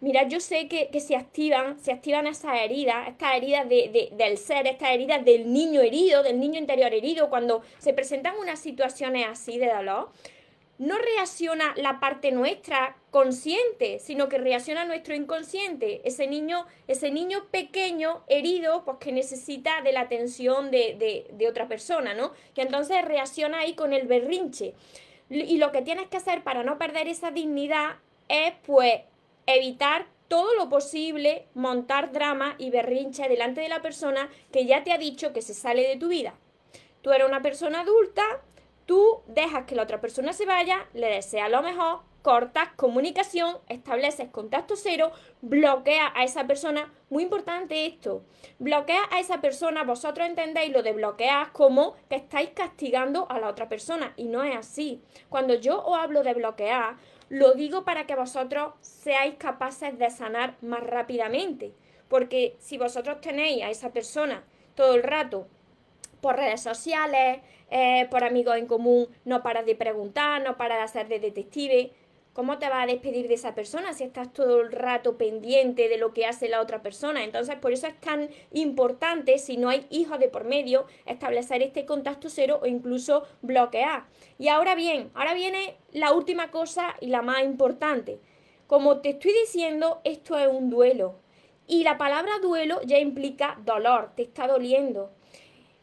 Mira, 0.00 0.26
yo 0.26 0.40
sé 0.40 0.66
que, 0.66 0.88
se 0.98 1.14
activan, 1.14 1.78
se 1.78 1.92
activan 1.92 2.26
esas 2.26 2.58
heridas, 2.58 3.06
estas 3.08 3.36
heridas 3.36 3.68
del 3.68 4.38
ser, 4.38 4.66
estas 4.66 4.90
heridas 4.92 5.22
del 5.24 5.52
niño 5.52 5.82
herido, 5.82 6.22
del 6.22 6.40
niño 6.40 6.58
interior 6.58 6.94
herido, 6.94 7.28
cuando 7.28 7.62
se 7.78 7.92
presentan 7.92 8.36
unas 8.38 8.60
situaciones 8.60 9.26
así 9.28 9.58
de 9.58 9.70
dolor. 9.70 10.08
No 10.78 10.96
reacciona 10.96 11.74
la 11.76 12.00
parte 12.00 12.32
nuestra 12.32 12.96
consciente, 13.10 13.98
sino 13.98 14.30
que 14.30 14.38
reacciona 14.38 14.86
nuestro 14.86 15.14
inconsciente. 15.14 16.00
Ese 16.04 16.26
niño, 16.26 16.66
ese 16.88 17.10
niño 17.10 17.48
pequeño, 17.50 18.22
herido, 18.28 18.86
pues 18.86 18.96
que 18.98 19.12
necesita 19.12 19.82
de 19.82 19.92
la 19.92 20.00
atención 20.00 20.70
de, 20.70 21.26
de 21.30 21.48
otra 21.48 21.68
persona, 21.68 22.14
¿no? 22.14 22.32
Que 22.54 22.62
entonces 22.62 23.04
reacciona 23.04 23.58
ahí 23.58 23.74
con 23.74 23.92
el 23.92 24.06
berrinche. 24.06 24.72
Y 25.28 25.58
lo 25.58 25.70
que 25.70 25.82
tienes 25.82 26.08
que 26.08 26.16
hacer 26.16 26.42
para 26.42 26.62
no 26.62 26.78
perder 26.78 27.08
esa 27.08 27.30
dignidad 27.30 27.96
es, 28.30 28.54
pues, 28.64 29.02
evitar 29.46 30.06
todo 30.28 30.54
lo 30.54 30.68
posible 30.68 31.48
montar 31.54 32.12
drama 32.12 32.54
y 32.56 32.70
berrinche 32.70 33.28
delante 33.28 33.60
de 33.60 33.68
la 33.68 33.82
persona 33.82 34.30
que 34.52 34.64
ya 34.64 34.84
te 34.84 34.92
ha 34.92 34.98
dicho 34.98 35.32
que 35.32 35.42
se 35.42 35.54
sale 35.54 35.88
de 35.88 35.96
tu 35.96 36.08
vida. 36.08 36.34
Tú 37.02 37.10
eres 37.10 37.26
una 37.26 37.42
persona 37.42 37.80
adulta, 37.80 38.22
tú 38.86 39.22
dejas 39.26 39.64
que 39.64 39.74
la 39.74 39.82
otra 39.82 40.00
persona 40.00 40.32
se 40.32 40.46
vaya, 40.46 40.86
le 40.94 41.08
deseas 41.08 41.50
lo 41.50 41.62
mejor, 41.62 42.02
cortas 42.22 42.68
comunicación, 42.76 43.58
estableces 43.68 44.28
contacto 44.28 44.76
cero, 44.76 45.10
bloquea 45.40 46.12
a 46.14 46.24
esa 46.24 46.46
persona. 46.46 46.92
Muy 47.08 47.22
importante 47.22 47.86
esto, 47.86 48.22
bloquea 48.58 49.00
a 49.10 49.20
esa 49.20 49.40
persona, 49.40 49.84
vosotros 49.84 50.26
entendéis 50.26 50.72
lo 50.72 50.82
de 50.82 50.92
bloquear 50.92 51.52
como 51.52 51.94
que 52.08 52.16
estáis 52.16 52.50
castigando 52.50 53.26
a 53.30 53.38
la 53.40 53.48
otra 53.48 53.68
persona 53.68 54.12
y 54.16 54.24
no 54.24 54.44
es 54.44 54.56
así. 54.56 55.02
Cuando 55.28 55.54
yo 55.54 55.82
os 55.84 55.98
hablo 55.98 56.22
de 56.22 56.34
bloquear, 56.34 56.96
lo 57.30 57.54
digo 57.54 57.84
para 57.84 58.06
que 58.06 58.16
vosotros 58.16 58.74
seáis 58.80 59.36
capaces 59.36 59.96
de 59.98 60.10
sanar 60.10 60.56
más 60.60 60.82
rápidamente. 60.82 61.72
Porque 62.08 62.56
si 62.58 62.76
vosotros 62.76 63.20
tenéis 63.20 63.62
a 63.62 63.70
esa 63.70 63.92
persona 63.92 64.42
todo 64.74 64.94
el 64.94 65.04
rato 65.04 65.46
por 66.20 66.36
redes 66.36 66.60
sociales, 66.60 67.40
eh, 67.70 68.08
por 68.10 68.24
amigos 68.24 68.56
en 68.56 68.66
común, 68.66 69.06
no 69.24 69.42
para 69.44 69.62
de 69.62 69.76
preguntar, 69.76 70.42
no 70.42 70.56
para 70.56 70.76
de 70.76 70.82
hacer 70.82 71.06
de 71.06 71.20
detective, 71.20 71.92
¿Cómo 72.40 72.56
te 72.56 72.70
vas 72.70 72.84
a 72.84 72.86
despedir 72.86 73.28
de 73.28 73.34
esa 73.34 73.54
persona 73.54 73.92
si 73.92 74.02
estás 74.02 74.32
todo 74.32 74.62
el 74.62 74.72
rato 74.72 75.18
pendiente 75.18 75.90
de 75.90 75.98
lo 75.98 76.14
que 76.14 76.24
hace 76.24 76.48
la 76.48 76.62
otra 76.62 76.80
persona? 76.80 77.22
Entonces, 77.22 77.56
por 77.56 77.70
eso 77.70 77.86
es 77.86 78.00
tan 78.00 78.30
importante, 78.50 79.36
si 79.36 79.58
no 79.58 79.68
hay 79.68 79.86
hijos 79.90 80.18
de 80.18 80.28
por 80.28 80.44
medio, 80.44 80.86
establecer 81.04 81.60
este 81.60 81.84
contacto 81.84 82.30
cero 82.30 82.58
o 82.62 82.66
incluso 82.66 83.24
bloquear. 83.42 84.06
Y 84.38 84.48
ahora 84.48 84.74
bien, 84.74 85.10
ahora 85.12 85.34
viene 85.34 85.76
la 85.92 86.14
última 86.14 86.50
cosa 86.50 86.96
y 87.02 87.08
la 87.08 87.20
más 87.20 87.44
importante. 87.44 88.20
Como 88.66 89.02
te 89.02 89.10
estoy 89.10 89.34
diciendo, 89.42 90.00
esto 90.04 90.38
es 90.38 90.48
un 90.48 90.70
duelo. 90.70 91.16
Y 91.66 91.84
la 91.84 91.98
palabra 91.98 92.38
duelo 92.40 92.80
ya 92.86 92.98
implica 92.98 93.60
dolor, 93.66 94.12
te 94.16 94.22
está 94.22 94.46
doliendo. 94.46 95.10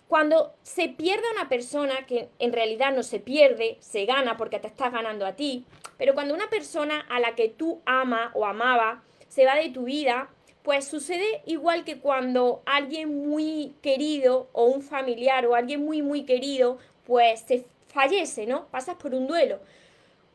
Cuando 0.08 0.54
se 0.64 0.88
pierde 0.88 1.24
una 1.34 1.50
persona, 1.50 2.06
que 2.06 2.30
en 2.40 2.54
realidad 2.54 2.94
no 2.94 3.04
se 3.04 3.20
pierde, 3.20 3.78
se 3.82 4.06
gana 4.06 4.38
porque 4.38 4.60
te 4.60 4.68
estás 4.68 4.94
ganando 4.94 5.26
a 5.26 5.36
ti, 5.36 5.66
pero 5.98 6.14
cuando 6.14 6.34
una 6.34 6.50
persona 6.50 7.06
a 7.10 7.20
la 7.20 7.36
que 7.36 7.50
tú 7.50 7.82
ama 7.86 8.32
o 8.34 8.46
amaba 8.46 9.04
se 9.28 9.46
va 9.46 9.56
de 9.56 9.70
tu 9.70 9.84
vida, 9.84 10.30
pues 10.64 10.88
sucede 10.88 11.42
igual 11.46 11.84
que 11.84 12.00
cuando 12.00 12.62
alguien 12.66 13.28
muy 13.28 13.76
querido 13.82 14.50
o 14.54 14.66
un 14.66 14.82
familiar 14.82 15.46
o 15.46 15.56
alguien 15.56 15.84
muy 15.84 16.02
muy 16.02 16.24
querido 16.24 16.78
pues 17.06 17.42
se 17.42 17.66
fallece, 17.88 18.46
¿no? 18.46 18.68
Pasas 18.68 18.96
por 18.96 19.14
un 19.14 19.28
duelo. 19.28 19.60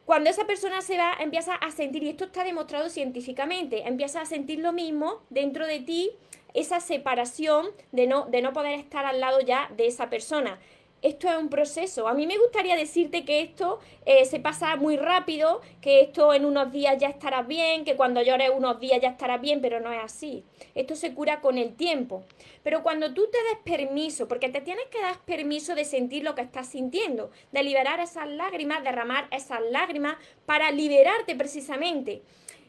Cuando 0.05 0.31
esa 0.31 0.47
persona 0.47 0.83
se 0.83 0.97
va, 0.97 1.15
empieza 1.21 1.55
a 1.55 1.71
sentir, 1.71 2.03
y 2.03 2.09
esto 2.09 2.25
está 2.25 2.43
demostrado 2.43 2.89
científicamente, 2.89 3.87
empieza 3.87 4.21
a 4.21 4.27
sentir 4.27 4.59
lo 4.59 4.73
mismo 4.73 5.23
dentro 5.31 5.67
de 5.67 5.81
ti 5.81 6.11
esa 6.55 6.81
separación 6.81 7.67
de 7.93 8.07
no, 8.07 8.27
de 8.27 8.43
no 8.43 8.53
poder 8.53 8.79
estar 8.79 9.05
al 9.07 9.21
lado 9.21 9.41
ya 9.41 9.71
de 9.77 9.87
esa 9.87 10.11
persona. 10.11 10.59
Esto 11.03 11.29
es 11.29 11.37
un 11.37 11.49
proceso. 11.49 12.07
A 12.07 12.15
mí 12.15 12.29
me 12.29 12.39
gustaría 12.39 12.77
decirte 12.77 13.25
que 13.25 13.41
esto 13.41 13.81
eh, 14.07 14.25
se 14.25 14.39
pasa 14.39 14.77
muy 14.77 14.97
rápido, 14.97 15.61
que 15.81 16.01
esto 16.01 16.33
en 16.33 16.45
unos 16.45 16.71
días 16.71 16.97
ya 16.97 17.09
estará 17.09 17.43
bien, 17.43 17.85
que 17.85 17.97
cuando 17.97 18.23
llores 18.23 18.51
unos 18.57 18.79
días 18.79 19.01
ya 19.03 19.09
estará 19.09 19.39
bien, 19.39 19.61
pero 19.61 19.81
no 19.81 19.93
es 19.93 19.99
así. 20.01 20.45
Esto 20.77 20.95
se 20.95 21.13
cura 21.13 21.41
con 21.41 21.59
el 21.59 21.75
tiempo. 21.75 22.23
Pero 22.63 22.85
cuando 22.85 23.13
tú 23.13 23.27
te 23.33 23.39
des 23.43 23.59
permiso, 23.65 24.29
porque 24.29 24.49
te 24.49 24.61
tienes 24.61 24.87
que 24.93 25.01
dar 25.01 25.19
permiso 25.25 25.75
de 25.75 25.85
sentir 25.85 26.23
lo 26.23 26.37
que 26.37 26.43
estás 26.43 26.69
sintiendo, 26.69 27.33
de 27.51 27.65
liberar 27.65 27.99
esas 27.99 28.29
lágrimas, 28.29 28.85
derramar 28.85 29.27
esas 29.33 29.61
lágrimas 29.71 30.19
para 30.47 30.71
liberarte 30.71 31.35
precisamente. 31.35 32.23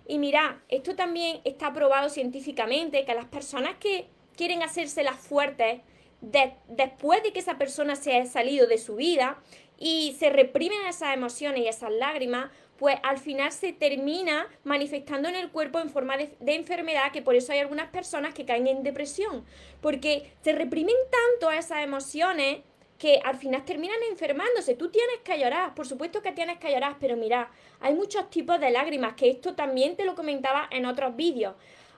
Y 0.07 0.17
mira, 0.17 0.61
esto 0.69 0.95
también 0.95 1.41
está 1.45 1.73
probado 1.73 2.09
científicamente, 2.09 3.05
que 3.05 3.15
las 3.15 3.25
personas 3.25 3.75
que 3.79 4.07
quieren 4.35 4.63
hacerse 4.63 5.03
las 5.03 5.17
fuertes 5.17 5.81
después 6.21 7.21
de 7.23 7.33
que 7.33 7.39
esa 7.39 7.57
persona 7.57 7.95
se 7.95 8.13
haya 8.13 8.25
salido 8.25 8.65
de 8.67 8.77
su 8.77 8.95
vida 8.95 9.37
y 9.77 10.15
se 10.17 10.29
reprimen 10.29 10.85
esas 10.87 11.13
emociones 11.13 11.61
y 11.61 11.67
esas 11.67 11.91
lágrimas, 11.91 12.49
pues 12.77 12.97
al 13.03 13.17
final 13.17 13.51
se 13.51 13.73
termina 13.73 14.47
manifestando 14.63 15.27
en 15.27 15.35
el 15.35 15.51
cuerpo 15.51 15.79
en 15.79 15.89
forma 15.89 16.15
de, 16.17 16.33
de, 16.39 16.55
enfermedad, 16.55 17.11
que 17.11 17.21
por 17.21 17.35
eso 17.35 17.51
hay 17.51 17.59
algunas 17.59 17.89
personas 17.89 18.33
que 18.33 18.45
caen 18.45 18.67
en 18.67 18.83
depresión, 18.83 19.45
porque 19.81 20.31
se 20.41 20.53
reprimen 20.53 20.95
tanto 21.11 21.51
esas 21.51 21.83
emociones 21.83 22.59
que 22.97 23.19
al 23.23 23.35
final 23.35 23.65
terminan 23.65 23.97
enfermándose. 24.09 24.75
Tú 24.75 24.89
tienes 24.89 25.17
que 25.25 25.37
llorar, 25.37 25.75
por 25.75 25.85
supuesto 25.85 26.21
que 26.21 26.31
tienes 26.31 26.57
que 26.57 26.71
llorar, 26.71 26.95
pero 27.01 27.17
mira, 27.17 27.51
hay 27.83 27.93
muchos 27.93 28.29
tipos 28.29 28.59
de 28.59 28.71
lágrimas, 28.71 29.13
que 29.13 29.29
esto 29.29 29.55
también 29.55 29.95
te 29.95 30.05
lo 30.05 30.15
comentaba 30.15 30.67
en 30.71 30.85
otros 30.85 31.15
vídeos. 31.15 31.53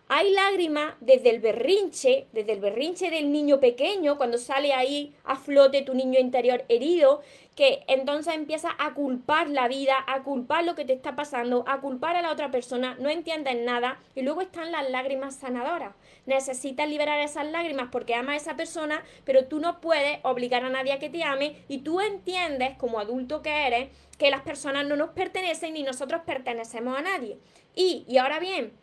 Hay 0.08 0.32
lágrimas 0.34 0.94
desde 1.00 1.32
el 1.32 1.40
berrinche, 1.40 2.28
desde 2.32 2.54
el 2.54 2.60
berrinche 2.60 3.10
del 3.10 3.32
niño 3.32 3.60
pequeño, 3.60 4.18
cuando 4.18 4.38
sale 4.38 4.72
ahí 4.72 5.16
a 5.24 5.36
flote 5.36 5.82
tu 5.82 5.96
niño 5.96 6.20
interior 6.20 6.64
herido, 6.70 7.22
que 7.56 7.84
entonces 7.88 8.36
empieza 8.36 8.70
a 8.78 8.94
culpar 8.94 9.50
la 9.50 9.68
vida, 9.68 9.96
a 10.06 10.22
culpar 10.22 10.64
lo 10.64 10.76
que 10.76 10.86
te 10.86 10.94
está 10.94 11.16
pasando, 11.16 11.64
a 11.68 11.80
culpar 11.82 12.16
a 12.16 12.22
la 12.22 12.32
otra 12.32 12.52
persona, 12.52 12.96
no 13.00 13.10
entiendes 13.10 13.56
nada. 13.64 14.00
Y 14.14 14.22
luego 14.22 14.42
están 14.42 14.72
las 14.72 14.90
lágrimas 14.92 15.38
sanadoras. 15.38 15.96
Necesitas 16.28 16.88
liberar 16.88 17.20
esas 17.20 17.48
lágrimas 17.48 17.90
porque 17.92 18.14
ama 18.14 18.34
a 18.34 18.36
esa 18.36 18.56
persona, 18.56 19.04
pero 19.24 19.46
tú 19.46 19.60
no 19.60 19.82
puedes 19.82 20.20
obligar 20.24 20.66
a 20.66 20.70
nadie 20.70 20.94
a 20.94 21.00
que 21.00 21.10
te 21.10 21.24
ame 21.24 21.64
y 21.68 21.80
tú 21.80 22.02
entiendes, 22.02 22.78
como 22.78 23.00
adulto 23.00 23.42
que 23.42 23.68
eres, 23.68 23.90
que 24.18 24.30
las 24.30 24.42
personas 24.42 24.86
no 24.86 24.96
nos 24.96 25.10
pertenecen 25.10 25.74
ni 25.74 25.84
nosotros 25.84 26.22
pertenecemos 26.26 26.98
a 26.98 27.02
nadie. 27.02 27.38
Y, 27.76 28.06
y 28.08 28.18
ahora 28.18 28.40
bien, 28.40 28.74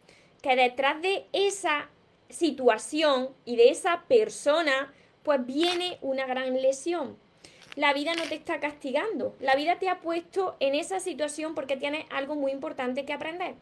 que 0.43 0.57
detrás 0.57 1.01
de 1.01 1.27
esa 1.33 1.89
situación 2.29 3.31
y 3.45 3.57
de 3.57 3.71
esa 3.71 4.03
persona, 4.09 4.93
pues 5.23 5.45
viene 5.47 5.99
una 6.01 6.27
gran 6.27 6.61
lesión. 6.61 7.17
La 7.75 7.95
vida 7.95 8.13
no 8.15 8.25
te 8.25 8.35
está 8.35 8.61
castigando, 8.61 9.35
la 9.41 9.55
vida 9.55 9.79
te 9.79 9.89
ha 9.89 10.01
puesto 10.01 10.57
en 10.61 10.75
esa 10.75 11.01
situación 11.01 11.55
porque 11.55 11.77
tienes 11.77 12.05
algo 12.11 12.35
muy 12.35 12.53
importante 12.53 13.07
que 13.07 13.15
aprender. 13.15 13.55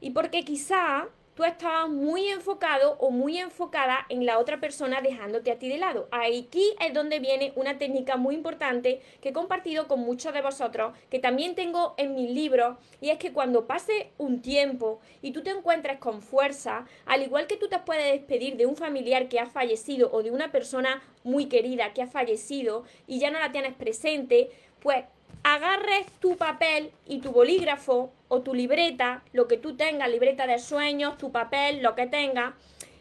Y 0.00 0.10
porque 0.10 0.44
quizá 0.44 1.08
tú 1.34 1.44
estabas 1.44 1.88
muy 1.88 2.28
enfocado 2.28 2.96
o 2.98 3.10
muy 3.10 3.38
enfocada 3.38 4.06
en 4.08 4.24
la 4.24 4.38
otra 4.38 4.60
persona 4.60 5.00
dejándote 5.00 5.50
a 5.50 5.58
ti 5.58 5.68
de 5.68 5.78
lado. 5.78 6.08
Aquí 6.10 6.74
es 6.80 6.94
donde 6.94 7.18
viene 7.18 7.52
una 7.56 7.78
técnica 7.78 8.16
muy 8.16 8.34
importante 8.34 9.00
que 9.20 9.30
he 9.30 9.32
compartido 9.32 9.88
con 9.88 10.00
muchos 10.00 10.32
de 10.32 10.42
vosotros, 10.42 10.96
que 11.10 11.18
también 11.18 11.54
tengo 11.54 11.94
en 11.96 12.14
mis 12.14 12.30
libros, 12.30 12.76
y 13.00 13.10
es 13.10 13.18
que 13.18 13.32
cuando 13.32 13.66
pase 13.66 14.12
un 14.18 14.42
tiempo 14.42 15.00
y 15.22 15.32
tú 15.32 15.42
te 15.42 15.50
encuentres 15.50 15.98
con 15.98 16.22
fuerza, 16.22 16.86
al 17.06 17.22
igual 17.22 17.46
que 17.46 17.56
tú 17.56 17.68
te 17.68 17.78
puedes 17.80 18.12
despedir 18.12 18.56
de 18.56 18.66
un 18.66 18.76
familiar 18.76 19.28
que 19.28 19.40
ha 19.40 19.46
fallecido 19.46 20.10
o 20.12 20.22
de 20.22 20.30
una 20.30 20.52
persona 20.52 21.02
muy 21.24 21.46
querida 21.46 21.92
que 21.92 22.02
ha 22.02 22.06
fallecido 22.06 22.84
y 23.06 23.18
ya 23.18 23.30
no 23.30 23.38
la 23.38 23.50
tienes 23.50 23.74
presente, 23.74 24.50
pues 24.80 25.04
agarres 25.42 26.06
tu 26.20 26.36
papel 26.36 26.92
y 27.06 27.18
tu 27.18 27.32
bolígrafo 27.32 28.12
o 28.28 28.40
tu 28.42 28.54
libreta, 28.54 29.22
lo 29.32 29.48
que 29.48 29.56
tú 29.56 29.76
tengas, 29.76 30.10
libreta 30.10 30.46
de 30.46 30.58
sueños, 30.58 31.18
tu 31.18 31.32
papel, 31.32 31.82
lo 31.82 31.94
que 31.94 32.06
tengas, 32.06 32.54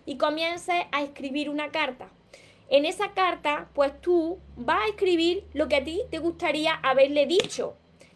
y 0.05 0.17
comiences 0.17 0.75
a 0.91 1.01
escribir 1.03 1.49
una 1.49 1.69
carta. 1.69 2.09
En 2.69 2.85
esa 2.85 3.11
carta, 3.11 3.69
pues 3.73 3.99
tú 4.01 4.39
vas 4.55 4.83
a 4.83 4.87
escribir 4.87 5.45
lo 5.53 5.67
que 5.67 5.75
a 5.75 5.83
ti 5.83 6.01
te 6.09 6.19
gustaría 6.19 6.73
haberle 6.73 7.25
dicho 7.25 7.75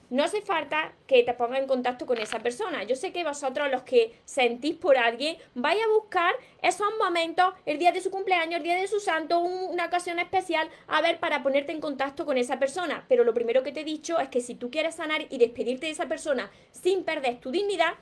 no 0.10 0.24
hace 0.24 0.42
falta 0.42 0.94
que 1.06 1.24
te 1.24 1.34
pongas 1.34 1.60
en 1.60 1.68
contacto 1.68 2.06
con 2.06 2.18
esa 2.18 2.40
persona. 2.40 2.84
Yo 2.84 2.96
sé 2.96 3.12
que 3.12 3.24
vosotros 3.24 3.70
los 3.70 3.84
que 3.84 4.20
sentís 4.26 4.76
por 4.76 4.98
alguien, 4.98 5.38
vais 5.54 5.82
a 5.84 5.90
buscar 5.90 6.34
esos 6.62 6.88
momentos, 7.00 7.54
el 7.66 7.78
día 7.78 7.92
de 7.92 8.02
su 8.02 8.10
cumpleaños, 8.10 8.58
el 8.58 8.64
día 8.64 8.76
de 8.76 8.88
su 8.88 9.00
santo, 9.00 9.40
una 9.40 9.86
ocasión 9.86 10.20
especial, 10.20 10.70
a 10.88 11.02
ver, 11.02 11.20
para 11.20 11.44
ponerte 11.44 11.72
en 11.72 11.82
contacto 11.82 12.26
con 12.26 12.38
esa 12.38 12.60
persona. 12.60 13.06
Pero 13.10 13.24
lo 13.24 13.34
primero 13.34 13.64
que 13.64 13.72
te 13.72 13.82
he 13.82 13.86
dicho 13.86 14.20
es 14.20 14.30
que 14.30 14.42
si 14.42 14.56
tú 14.56 14.72
quieres 14.72 14.96
sanar 14.96 15.26
y 15.30 15.38
despedirte 15.38 15.88
de 15.88 15.92
esa 15.92 16.08
persona 16.08 16.52
sin 16.72 17.04
perder 17.04 17.40
tu 17.40 17.52
dignidad, 17.52 17.96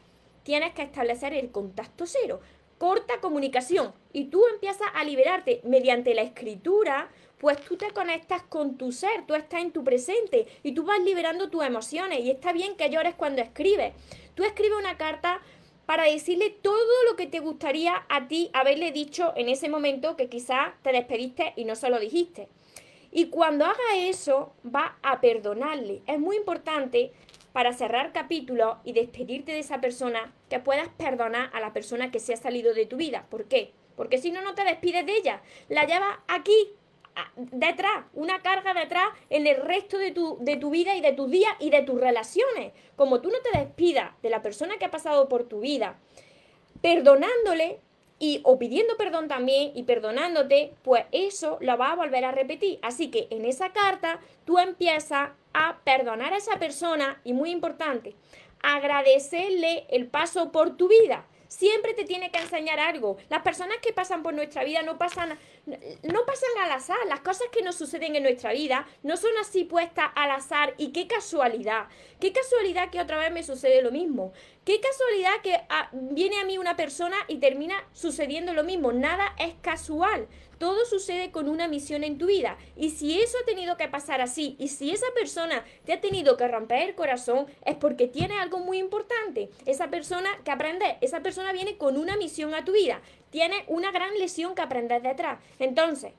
tienes 0.43 0.73
que 0.73 0.83
establecer 0.83 1.33
el 1.33 1.51
contacto 1.51 2.05
cero. 2.05 2.39
Corta 2.77 3.19
comunicación. 3.21 3.93
Y 4.11 4.25
tú 4.25 4.43
empiezas 4.53 4.87
a 4.93 5.03
liberarte 5.03 5.61
mediante 5.63 6.13
la 6.13 6.21
escritura, 6.21 7.09
pues 7.39 7.59
tú 7.61 7.77
te 7.77 7.91
conectas 7.91 8.43
con 8.43 8.77
tu 8.77 8.91
ser, 8.91 9.25
tú 9.27 9.35
estás 9.35 9.61
en 9.61 9.71
tu 9.71 9.83
presente 9.83 10.47
y 10.63 10.73
tú 10.73 10.83
vas 10.83 10.99
liberando 10.99 11.49
tus 11.49 11.63
emociones 11.63 12.19
y 12.19 12.31
está 12.31 12.53
bien 12.53 12.75
que 12.75 12.89
llores 12.89 13.15
cuando 13.15 13.41
escribes. 13.41 13.93
Tú 14.35 14.43
escribes 14.43 14.77
una 14.77 14.97
carta 14.97 15.41
para 15.85 16.05
decirle 16.05 16.49
todo 16.49 17.03
lo 17.09 17.15
que 17.15 17.27
te 17.27 17.39
gustaría 17.39 18.05
a 18.09 18.27
ti 18.27 18.49
haberle 18.53 18.91
dicho 18.91 19.33
en 19.35 19.49
ese 19.49 19.69
momento 19.69 20.15
que 20.15 20.29
quizás 20.29 20.73
te 20.81 20.91
despediste 20.91 21.53
y 21.55 21.65
no 21.65 21.75
se 21.75 21.89
lo 21.89 21.99
dijiste. 21.99 22.47
Y 23.11 23.27
cuando 23.27 23.65
haga 23.65 23.95
eso, 23.97 24.53
va 24.65 24.97
a 25.01 25.21
perdonarle. 25.21 26.01
Es 26.05 26.19
muy 26.19 26.35
importante 26.35 27.13
para 27.53 27.71
cerrar 27.71 28.11
capítulo 28.11 28.79
y 28.83 28.91
despedirte 28.91 29.53
de 29.53 29.59
esa 29.59 29.79
persona 29.79 30.33
que 30.49 30.59
puedas 30.59 30.89
perdonar 30.89 31.49
a 31.53 31.61
la 31.61 31.71
persona 31.71 32.11
que 32.11 32.19
se 32.19 32.33
ha 32.33 32.37
salido 32.37 32.73
de 32.73 32.85
tu 32.85 32.97
vida. 32.97 33.27
¿Por 33.29 33.45
qué? 33.45 33.71
Porque 33.95 34.17
si 34.17 34.31
no, 34.31 34.41
no 34.41 34.55
te 34.55 34.65
despides 34.65 35.05
de 35.05 35.15
ella. 35.15 35.41
La 35.69 35.85
llevas 35.85 36.17
aquí 36.27 36.73
detrás, 37.35 38.05
una 38.13 38.41
carga 38.41 38.73
detrás 38.73 39.07
en 39.29 39.47
el 39.47 39.57
resto 39.57 39.97
de 39.97 40.11
tu, 40.11 40.37
de 40.41 40.57
tu 40.57 40.69
vida 40.69 40.95
y 40.95 41.01
de 41.01 41.13
tus 41.13 41.29
días 41.29 41.53
y 41.59 41.69
de 41.69 41.81
tus 41.81 41.99
relaciones. 41.99 42.73
Como 42.95 43.21
tú 43.21 43.29
no 43.29 43.39
te 43.39 43.57
despidas 43.57 44.11
de 44.21 44.29
la 44.29 44.41
persona 44.41 44.77
que 44.77 44.85
ha 44.85 44.91
pasado 44.91 45.27
por 45.29 45.43
tu 45.43 45.61
vida, 45.61 45.97
perdonándole 46.81 47.79
y 48.19 48.41
o 48.43 48.57
pidiendo 48.57 48.95
perdón 48.97 49.27
también 49.27 49.71
y 49.75 49.83
perdonándote, 49.83 50.73
pues 50.83 51.05
eso 51.11 51.57
lo 51.61 51.77
va 51.77 51.91
a 51.91 51.95
volver 51.95 52.25
a 52.25 52.31
repetir. 52.31 52.79
Así 52.81 53.11
que 53.11 53.27
en 53.29 53.45
esa 53.45 53.73
carta 53.73 54.19
tú 54.45 54.57
empiezas 54.57 55.31
a 55.53 55.79
perdonar 55.83 56.33
a 56.33 56.37
esa 56.37 56.57
persona 56.59 57.19
y 57.23 57.33
muy 57.33 57.51
importante, 57.51 58.15
agradecerle 58.61 59.85
el 59.89 60.07
paso 60.07 60.51
por 60.51 60.77
tu 60.77 60.87
vida 60.87 61.25
siempre 61.47 61.93
te 61.93 62.05
tiene 62.05 62.31
que 62.31 62.39
enseñar 62.39 62.79
algo. 62.79 63.17
Las 63.29 63.41
personas 63.41 63.77
que 63.81 63.93
pasan 63.93 64.23
por 64.23 64.33
nuestra 64.33 64.63
vida 64.63 64.81
no 64.81 64.97
pasan, 64.97 65.37
no 65.65 66.25
pasan 66.25 66.49
al 66.63 66.71
azar. 66.71 66.97
Las 67.07 67.21
cosas 67.21 67.47
que 67.51 67.61
nos 67.61 67.75
suceden 67.75 68.15
en 68.15 68.23
nuestra 68.23 68.53
vida 68.53 68.87
no 69.03 69.17
son 69.17 69.31
así 69.39 69.63
puestas 69.63 70.11
al 70.15 70.31
azar. 70.31 70.73
Y 70.77 70.91
qué 70.91 71.07
casualidad. 71.07 71.87
Qué 72.19 72.31
casualidad 72.31 72.89
que 72.89 73.01
otra 73.01 73.17
vez 73.17 73.31
me 73.31 73.43
sucede 73.43 73.81
lo 73.81 73.91
mismo. 73.91 74.33
Qué 74.63 74.79
casualidad 74.79 75.41
que 75.43 75.55
ah, 75.69 75.89
viene 75.91 76.39
a 76.39 76.45
mí 76.45 76.57
una 76.57 76.75
persona 76.75 77.17
y 77.27 77.37
termina 77.37 77.75
sucediendo 77.93 78.53
lo 78.53 78.63
mismo. 78.63 78.91
Nada 78.91 79.35
es 79.37 79.53
casual. 79.61 80.27
Todo 80.65 80.83
sucede 80.85 81.29
con 81.29 81.47
una 81.47 81.67
misión 81.67 82.03
en 82.03 82.17
tu 82.17 82.25
vida. 82.25 82.57
Y 82.75 82.89
si 82.89 83.21
eso 83.21 83.37
ha 83.37 83.45
tenido 83.45 83.77
que 83.77 83.87
pasar 83.87 84.19
así, 84.19 84.55
y 84.57 84.69
si 84.69 84.89
esa 84.89 85.05
persona 85.13 85.63
te 85.85 85.93
ha 85.93 86.01
tenido 86.01 86.37
que 86.37 86.47
romper 86.47 86.81
el 86.89 86.95
corazón, 86.95 87.45
es 87.63 87.75
porque 87.75 88.07
tiene 88.07 88.39
algo 88.39 88.57
muy 88.57 88.79
importante. 88.79 89.51
Esa 89.67 89.91
persona 89.91 90.27
que 90.43 90.49
aprende, 90.49 90.97
esa 91.01 91.21
persona 91.21 91.53
viene 91.53 91.77
con 91.77 91.97
una 91.97 92.17
misión 92.17 92.55
a 92.55 92.65
tu 92.65 92.71
vida. 92.71 92.99
Tiene 93.29 93.63
una 93.67 93.91
gran 93.91 94.17
lesión 94.17 94.55
que 94.55 94.63
aprender 94.63 95.03
detrás. 95.03 95.37
Entonces, 95.59 96.13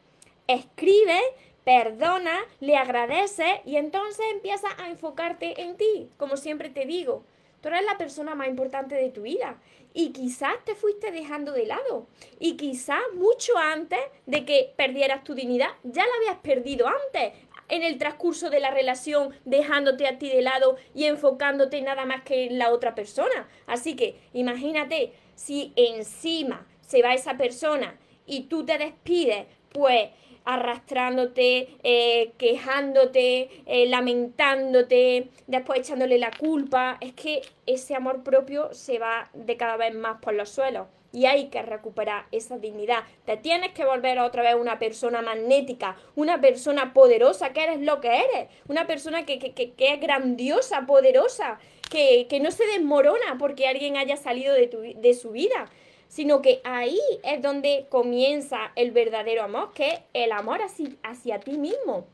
escribe, 0.47 1.21
perdona, 1.65 2.39
le 2.61 2.77
agradece 2.77 3.63
y 3.65 3.79
entonces 3.79 4.25
empieza 4.31 4.69
a 4.79 4.91
enfocarte 4.91 5.61
en 5.61 5.77
ti. 5.77 6.09
Como 6.19 6.37
siempre 6.37 6.71
te 6.71 6.87
digo, 6.87 7.25
Tú 7.61 7.69
eres 7.69 7.85
la 7.85 7.99
persona 7.99 8.35
más 8.35 8.49
importante 8.49 8.95
de 8.95 9.11
tu 9.11 9.23
vida. 9.23 9.61
Y 9.95 10.11
quizás 10.11 10.55
te 10.65 10.75
fuiste 10.75 11.11
dejando 11.11 11.53
de 11.53 11.67
lado. 11.67 12.07
Y 12.39 12.57
quizás 12.57 13.01
mucho 13.15 13.57
antes 13.57 14.01
de 14.27 14.45
que 14.45 14.75
perdieras 14.77 15.25
tu 15.25 15.35
dignidad, 15.35 15.71
ya 15.83 16.05
la 16.05 16.13
habías 16.19 16.37
perdido 16.43 16.87
antes 16.87 17.33
en 17.69 17.83
el 17.83 17.99
transcurso 17.99 18.51
de 18.51 18.61
la 18.61 18.71
relación, 18.71 19.35
dejándote 19.45 20.07
a 20.07 20.19
ti 20.19 20.29
de 20.29 20.43
lado 20.43 20.77
y 20.95 21.05
enfocándote 21.05 21.81
nada 21.83 22.05
más 22.05 22.23
que 22.23 22.47
en 22.47 22.59
la 22.59 22.71
otra 22.71 22.95
persona. 22.95 23.49
Así 23.67 23.97
que 23.97 24.21
imagínate 24.33 25.13
si 25.35 25.73
encima 25.77 26.67
se 26.81 27.03
va 27.03 27.15
esa 27.15 27.37
persona 27.37 27.99
y 28.27 28.45
tú 28.45 28.65
te 28.65 28.79
despides, 28.79 29.47
pues 29.73 30.11
arrastrándote, 30.47 31.69
eh, 31.83 32.33
quejándote, 32.39 33.51
eh, 33.67 33.87
lamentándote, 33.87 35.29
después 35.47 35.81
echándole 35.81 36.19
la 36.19 36.31
culpa, 36.31 36.97
es 37.01 37.13
que 37.13 37.43
ese 37.67 37.95
amor 37.95 38.23
propio 38.23 38.73
se 38.73 38.99
va 38.99 39.29
de 39.35 39.57
cada 39.57 39.77
vez 39.77 39.95
más 39.95 40.21
por 40.23 40.35
los 40.35 40.49
suelos 40.49 40.87
y 41.13 41.27
hay 41.27 41.49
que 41.49 41.63
recuperar 41.63 42.27
esa 42.31 42.59
dignidad. 42.59 43.05
Te 43.25 43.37
tienes 43.37 43.73
que 43.73 43.85
volver 43.85 44.19
otra 44.21 44.43
vez 44.43 44.55
una 44.55 44.79
persona 44.79 45.21
magnética, 45.21 45.97
una 46.15 46.41
persona 46.41 46.93
poderosa, 46.95 47.53
que 47.53 47.65
eres 47.65 47.81
lo 47.81 48.01
que 48.01 48.09
eres, 48.09 48.49
una 48.69 48.87
persona 48.87 49.27
que, 49.27 49.39
que, 49.39 49.75
es 49.79 50.01
grandiosa, 50.01 50.87
poderosa, 50.87 51.59
que, 51.91 52.29
no 52.41 52.51
se 52.51 52.67
desmorona 52.67 53.37
porque 53.39 53.67
alguien 53.67 53.97
haya 53.97 54.17
salido 54.17 54.55
de, 54.55 54.67
tu, 54.69 54.81
de 54.81 55.15
su 55.15 55.33
vida 55.33 55.71
sino 56.09 56.43
que 56.43 56.61
ahí 56.65 57.01
es 57.23 57.43
donde 57.43 57.87
comienza 57.89 58.73
el 58.77 58.91
verdadero 58.91 59.43
amor, 59.43 59.73
que 59.73 59.89
es 59.89 60.01
el 60.13 60.33
amor 60.33 60.63
hacia, 60.63 60.91
hacia 61.03 61.41
ti 61.41 61.59
mismo. 61.59 62.07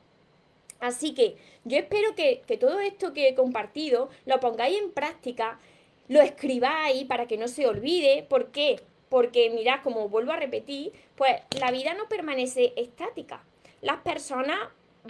Así 0.80 1.14
que 1.14 1.36
yo 1.64 1.78
espero 1.78 2.14
que, 2.14 2.42
que, 2.46 2.56
todo 2.56 2.80
esto 2.80 3.12
que 3.12 3.28
he 3.28 3.34
compartido 3.34 4.10
lo 4.26 4.40
pongáis 4.40 4.78
en 4.78 4.90
práctica, 4.90 5.60
lo 6.08 6.20
escribáis 6.20 7.04
para 7.04 7.26
que 7.26 7.36
no 7.36 7.46
se 7.46 7.66
olvide. 7.66 8.26
¿Por 8.28 8.50
qué? 8.50 8.80
Porque 9.08 9.50
mirad, 9.50 9.82
como 9.82 10.08
vuelvo 10.08 10.32
a 10.32 10.36
repetir, 10.36 10.92
pues 11.14 11.36
la 11.60 11.70
vida 11.70 11.94
no 11.94 12.08
permanece 12.08 12.72
estática. 12.76 13.44
Las 13.80 13.98
personas 13.98 14.58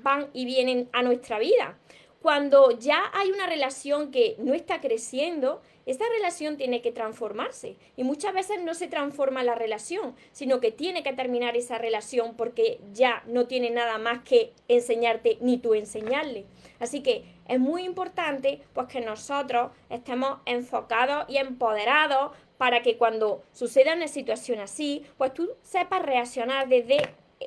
van 0.02 0.28
y 0.32 0.44
vienen 0.44 0.88
a 0.92 1.02
nuestra 1.02 1.38
vida. 1.38 1.78
Cuando 2.20 2.70
ya 2.70 3.10
hay 3.14 3.30
una 3.30 3.46
relación 3.46 4.10
que 4.10 4.36
no 4.38 4.54
está 4.54 4.80
creciendo, 4.80 5.60
esta 5.86 6.04
relación 6.16 6.56
tiene 6.56 6.80
que 6.80 6.92
transformarse. 6.92 7.76
Y 7.96 8.04
muchas 8.04 8.34
veces 8.34 8.62
no 8.62 8.74
se 8.74 8.88
transforma 8.88 9.42
la 9.42 9.54
relación, 9.54 10.14
sino 10.32 10.60
que 10.60 10.72
tiene 10.72 11.02
que 11.02 11.12
terminar 11.12 11.56
esa 11.56 11.78
relación 11.78 12.36
porque 12.36 12.80
ya 12.92 13.22
no 13.26 13.46
tiene 13.46 13.70
nada 13.70 13.98
más 13.98 14.22
que 14.22 14.52
enseñarte 14.68 15.38
ni 15.40 15.58
tú 15.58 15.74
enseñarle. 15.74 16.46
Así 16.78 17.02
que 17.02 17.24
es 17.48 17.58
muy 17.58 17.84
importante 17.84 18.62
pues 18.72 18.86
que 18.88 19.00
nosotros 19.00 19.72
estemos 19.90 20.38
enfocados 20.46 21.24
y 21.28 21.36
empoderados 21.36 22.32
para 22.58 22.82
que 22.82 22.96
cuando 22.96 23.42
suceda 23.52 23.94
una 23.94 24.08
situación 24.08 24.60
así, 24.60 25.04
pues 25.18 25.34
tú 25.34 25.50
sepas 25.62 26.02
reaccionar 26.02 26.68
desde 26.68 26.98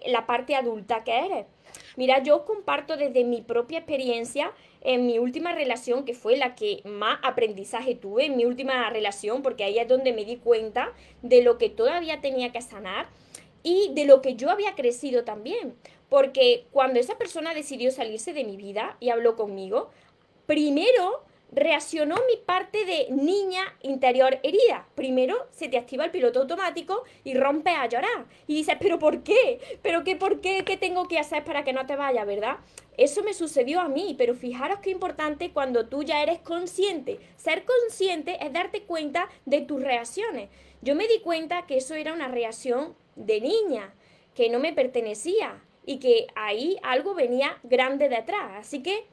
la 0.07 0.25
parte 0.25 0.55
adulta 0.55 1.03
que 1.03 1.17
eres. 1.17 1.45
Mira, 1.95 2.21
yo 2.21 2.45
comparto 2.45 2.97
desde 2.97 3.23
mi 3.23 3.41
propia 3.41 3.79
experiencia 3.79 4.51
en 4.85 5.07
mi 5.07 5.19
última 5.19 5.51
relación, 5.53 6.05
que 6.05 6.13
fue 6.13 6.37
la 6.37 6.55
que 6.55 6.81
más 6.85 7.19
aprendizaje 7.23 7.95
tuve, 7.95 8.25
en 8.25 8.37
mi 8.37 8.45
última 8.45 8.89
relación, 8.89 9.41
porque 9.41 9.63
ahí 9.63 9.79
es 9.79 9.87
donde 9.87 10.13
me 10.13 10.23
di 10.23 10.37
cuenta 10.37 10.93
de 11.23 11.41
lo 11.41 11.57
que 11.57 11.69
todavía 11.69 12.21
tenía 12.21 12.51
que 12.51 12.61
sanar 12.61 13.07
y 13.63 13.91
de 13.95 14.05
lo 14.05 14.21
que 14.21 14.35
yo 14.35 14.51
había 14.51 14.75
crecido 14.75 15.23
también. 15.23 15.75
Porque 16.07 16.67
cuando 16.71 16.99
esa 16.99 17.17
persona 17.17 17.55
decidió 17.55 17.91
salirse 17.91 18.31
de 18.31 18.43
mi 18.43 18.57
vida 18.57 18.95
y 18.99 19.09
habló 19.09 19.35
conmigo, 19.35 19.89
primero 20.45 21.24
reaccionó 21.51 22.15
mi 22.27 22.37
parte 22.37 22.85
de 22.85 23.07
niña 23.11 23.63
interior 23.81 24.39
herida. 24.43 24.87
Primero 24.95 25.47
se 25.51 25.69
te 25.69 25.77
activa 25.77 26.05
el 26.05 26.11
piloto 26.11 26.41
automático 26.41 27.03
y 27.23 27.33
rompes 27.33 27.73
a 27.75 27.87
llorar. 27.87 28.25
Y 28.47 28.55
dices, 28.55 28.75
pero 28.79 28.99
¿por 28.99 29.23
qué? 29.23 29.79
¿Pero 29.81 30.03
qué 30.03 30.15
por 30.15 30.41
qué? 30.41 30.63
¿Qué 30.65 30.77
tengo 30.77 31.07
que 31.07 31.19
hacer 31.19 31.43
para 31.43 31.63
que 31.63 31.73
no 31.73 31.85
te 31.85 31.95
vaya, 31.95 32.25
verdad? 32.25 32.57
Eso 32.97 33.23
me 33.23 33.33
sucedió 33.33 33.81
a 33.81 33.89
mí, 33.89 34.15
pero 34.17 34.35
fijaros 34.35 34.79
qué 34.79 34.89
importante 34.89 35.51
cuando 35.51 35.87
tú 35.87 36.03
ya 36.03 36.21
eres 36.23 36.39
consciente. 36.39 37.19
Ser 37.35 37.65
consciente 37.65 38.37
es 38.41 38.53
darte 38.53 38.83
cuenta 38.83 39.29
de 39.45 39.61
tus 39.61 39.81
reacciones. 39.81 40.49
Yo 40.81 40.95
me 40.95 41.07
di 41.07 41.19
cuenta 41.19 41.65
que 41.65 41.77
eso 41.77 41.95
era 41.95 42.13
una 42.13 42.27
reacción 42.27 42.95
de 43.15 43.41
niña, 43.41 43.93
que 44.33 44.49
no 44.49 44.59
me 44.59 44.73
pertenecía 44.73 45.61
y 45.85 45.99
que 45.99 46.27
ahí 46.35 46.77
algo 46.83 47.15
venía 47.15 47.57
grande 47.63 48.09
detrás. 48.09 48.51
Así 48.55 48.81
que 48.81 49.05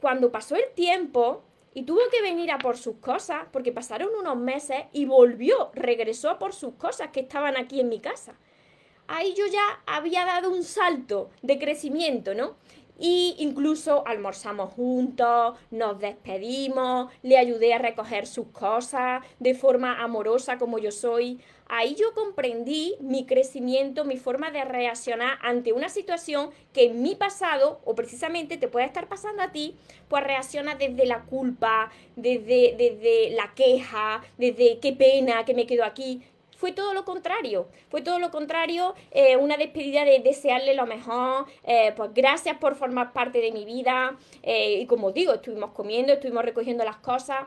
cuando 0.00 0.30
pasó 0.30 0.56
el 0.56 0.68
tiempo, 0.74 1.42
y 1.74 1.82
tuvo 1.82 2.00
que 2.10 2.22
venir 2.22 2.50
a 2.52 2.58
por 2.58 2.76
sus 2.76 2.96
cosas 2.96 3.46
porque 3.52 3.72
pasaron 3.72 4.10
unos 4.18 4.36
meses 4.36 4.84
y 4.92 5.04
volvió, 5.04 5.70
regresó 5.74 6.30
a 6.30 6.38
por 6.38 6.54
sus 6.54 6.74
cosas 6.74 7.10
que 7.10 7.20
estaban 7.20 7.56
aquí 7.56 7.80
en 7.80 7.88
mi 7.88 8.00
casa. 8.00 8.34
Ahí 9.06 9.34
yo 9.34 9.44
ya 9.46 9.82
había 9.84 10.24
dado 10.24 10.50
un 10.50 10.62
salto 10.62 11.30
de 11.42 11.58
crecimiento, 11.58 12.34
¿no? 12.34 12.56
Y 12.98 13.34
incluso 13.38 14.06
almorzamos 14.06 14.72
juntos, 14.72 15.58
nos 15.70 15.98
despedimos, 15.98 17.12
le 17.22 17.38
ayudé 17.38 17.74
a 17.74 17.78
recoger 17.78 18.26
sus 18.26 18.46
cosas 18.48 19.22
de 19.40 19.54
forma 19.54 20.02
amorosa 20.02 20.58
como 20.58 20.78
yo 20.78 20.92
soy. 20.92 21.40
Ahí 21.66 21.94
yo 21.94 22.12
comprendí 22.14 22.94
mi 23.00 23.26
crecimiento, 23.26 24.04
mi 24.04 24.16
forma 24.16 24.50
de 24.50 24.64
reaccionar 24.64 25.38
ante 25.42 25.72
una 25.72 25.88
situación 25.88 26.50
que 26.72 26.84
en 26.84 27.02
mi 27.02 27.14
pasado, 27.14 27.80
o 27.84 27.94
precisamente 27.94 28.58
te 28.58 28.68
puede 28.68 28.86
estar 28.86 29.08
pasando 29.08 29.42
a 29.42 29.50
ti, 29.50 29.74
pues 30.08 30.22
reacciona 30.22 30.74
desde 30.74 31.06
la 31.06 31.22
culpa, 31.22 31.90
desde, 32.16 32.74
desde 32.76 33.30
la 33.30 33.54
queja, 33.54 34.22
desde 34.36 34.78
qué 34.78 34.92
pena 34.92 35.44
que 35.44 35.54
me 35.54 35.66
quedo 35.66 35.84
aquí 35.84 36.22
fue 36.56 36.72
todo 36.72 36.94
lo 36.94 37.04
contrario. 37.04 37.68
Fue 37.88 38.02
todo 38.02 38.18
lo 38.18 38.30
contrario, 38.30 38.94
eh, 39.10 39.36
una 39.36 39.56
despedida 39.56 40.04
de 40.04 40.20
desearle 40.20 40.74
lo 40.74 40.86
mejor, 40.86 41.46
eh, 41.64 41.92
pues 41.96 42.12
gracias 42.14 42.58
por 42.58 42.74
formar 42.74 43.12
parte 43.12 43.40
de 43.40 43.52
mi 43.52 43.64
vida. 43.64 44.16
Eh, 44.42 44.80
y 44.80 44.86
como 44.86 45.12
digo, 45.12 45.34
estuvimos 45.34 45.70
comiendo, 45.72 46.12
estuvimos 46.12 46.44
recogiendo 46.44 46.84
las 46.84 46.96
cosas. 46.96 47.46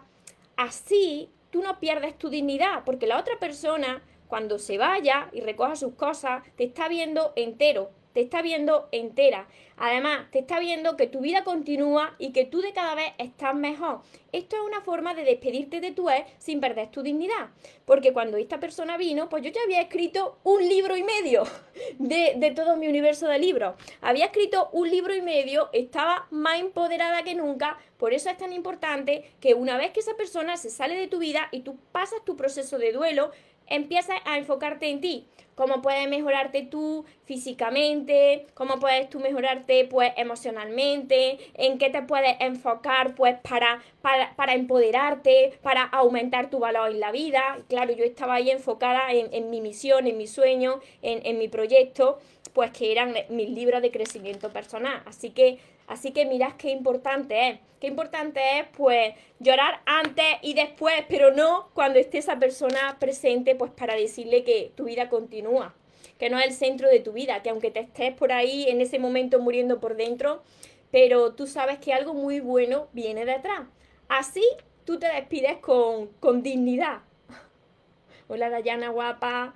Así 0.56 1.30
tú 1.50 1.62
no 1.62 1.80
pierdes 1.80 2.17
tu 2.17 2.30
dignidad, 2.30 2.84
porque 2.86 3.08
la 3.08 3.20
otra 3.20 3.39
persona, 3.39 4.02
cuando 4.28 4.60
se 4.60 4.78
vaya 4.78 5.30
y 5.32 5.41
recoja 5.41 5.76
sus 5.76 5.93
cosas, 5.93 6.43
te 6.56 6.65
está 6.65 6.89
viendo 6.89 7.34
entero, 7.36 7.91
te 8.17 8.23
está 8.23 8.41
viendo 8.41 8.89
entera. 8.91 9.47
Además, 9.77 10.32
te 10.32 10.39
está 10.39 10.60
viendo 10.60 10.97
que 10.97 11.06
tu 11.06 11.19
vida 11.19 11.43
continúa 11.43 12.15
y 12.17 12.32
que 12.32 12.45
tú 12.45 12.62
de 12.62 12.73
cada 12.73 12.95
vez 12.95 13.13
estás 13.19 13.53
mejor. 13.53 14.01
Esto 14.32 14.56
es 14.56 14.63
una 14.63 14.82
forma 14.82 15.13
de 15.13 15.23
despedirte 15.23 15.82
de 15.82 15.91
tu 15.91 16.10
ex 16.10 16.25
sin 16.39 16.60
perder 16.60 16.89
tu 16.89 17.03
dignidad. 17.03 17.49
Porque 17.86 18.13
cuando 18.13 18.38
esta 18.38 18.60
persona 18.60 18.97
vino, 18.97 19.30
pues 19.30 19.43
yo 19.43 19.51
ya 19.51 19.62
había 19.63 19.82
escrito 19.82 20.39
un 20.43 20.67
libro 20.67 20.97
y 20.97 21.03
medio 21.03 21.43
de, 21.99 22.34
de 22.38 22.51
todo 22.56 22.75
mi 22.75 22.88
universo 22.88 23.27
de 23.27 23.38
libros. 23.38 23.75
Había 24.01 24.25
escrito 24.25 24.69
un 24.71 24.89
libro 24.89 25.13
y 25.13 25.21
medio, 25.21 25.69
estaba 25.71 26.25
más 26.32 26.60
empoderada 26.60 27.21
que 27.21 27.36
nunca. 27.36 27.77
Por 27.99 28.13
eso 28.13 28.32
es 28.32 28.38
tan 28.38 28.51
importante 28.51 29.32
que 29.39 29.53
una 29.53 29.77
vez 29.77 29.91
que 29.91 29.99
esa 29.99 30.15
persona 30.15 30.58
se 30.58 30.71
sale 30.71 30.95
de 30.95 31.08
tu 31.08 31.19
vida 31.19 31.49
y 31.51 31.60
tú 31.60 31.77
pasas 31.91 32.25
tu 32.25 32.36
proceso 32.36 32.80
de 32.80 32.93
duelo, 32.93 33.30
empiezas 33.67 34.19
a 34.25 34.38
enfocarte 34.38 34.89
en 34.89 35.01
ti 35.01 35.27
cómo 35.58 35.82
puedes 35.82 36.08
mejorarte 36.08 36.62
tú 36.62 37.03
físicamente, 37.25 38.45
cómo 38.53 38.80
puedes 38.80 39.10
tú 39.10 39.19
mejorarte 39.19 39.86
pues 39.86 40.13
emocionalmente, 40.15 41.39
en 41.56 41.80
qué 41.80 41.89
te 41.89 42.03
puedes 42.03 42.39
enfocar 42.39 43.15
pues 43.15 43.38
para, 43.41 43.82
para, 44.03 44.53
empoderarte, 44.53 45.58
para 45.63 45.82
aumentar 45.82 46.51
tu 46.51 46.60
valor 46.60 46.91
en 46.91 46.99
la 46.99 47.12
vida. 47.12 47.58
Claro, 47.69 47.91
yo 47.91 48.06
estaba 48.06 48.36
ahí 48.36 48.51
enfocada 48.51 49.12
en, 49.12 49.49
mi 49.49 49.60
misión, 49.60 50.06
en 50.06 50.17
mi 50.17 50.27
sueño, 50.27 50.80
en, 51.01 51.25
en 51.25 51.39
mi 51.39 51.47
proyecto, 51.47 52.19
pues 52.53 52.69
que 52.69 52.91
eran 52.91 53.15
mis 53.30 53.49
libros 53.49 53.82
de 53.82 53.89
crecimiento 53.89 54.53
personal. 54.53 55.01
Así 55.08 55.32
que 55.32 55.58
Así 55.88 56.12
que 56.12 56.26
mirad 56.26 56.54
qué 56.58 56.69
importante 56.69 57.50
es. 57.50 57.60
Qué 57.80 57.88
importante 57.88 58.60
es, 58.60 58.65
pues, 58.76 59.13
llorar 59.39 59.82
antes 59.86 60.26
y 60.41 60.54
después, 60.54 60.95
pero 61.08 61.32
no 61.32 61.69
cuando 61.73 61.97
esté 61.97 62.17
esa 62.17 62.38
persona 62.38 62.97
presente, 63.00 63.56
pues, 63.56 63.71
para 63.71 63.95
decirle 63.95 64.43
que 64.43 64.71
tu 64.76 64.86
vida 64.86 65.10
continúa, 65.10 65.73
que 66.19 66.30
no 66.30 66.39
es 66.39 66.45
el 66.45 66.54
centro 66.54 66.89
de 66.89 67.00
tu 67.00 67.13
vida, 67.13 67.41
que 67.41 67.50
aunque 67.50 67.71
te 67.71 67.80
estés 67.80 68.13
por 68.13 68.32
ahí 68.32 68.67
en 68.67 68.82
ese 68.82 69.00
momento 69.00 69.39
muriendo 69.39 69.80
por 69.80 69.95
dentro, 69.95 70.43
pero 70.91 71.34
tú 71.34 71.47
sabes 71.47 71.78
que 71.80 71.93
algo 71.93 72.13
muy 72.13 72.39
bueno 72.39 72.88
viene 72.93 73.26
detrás. 73.26 73.62
Así 74.10 74.43
tú 74.86 75.00
te 75.00 75.08
despides 75.08 75.58
con, 75.58 76.08
con 76.19 76.43
dignidad. 76.43 77.02
Hola 78.28 78.50
Dayana 78.50 78.89
guapa. 78.89 79.54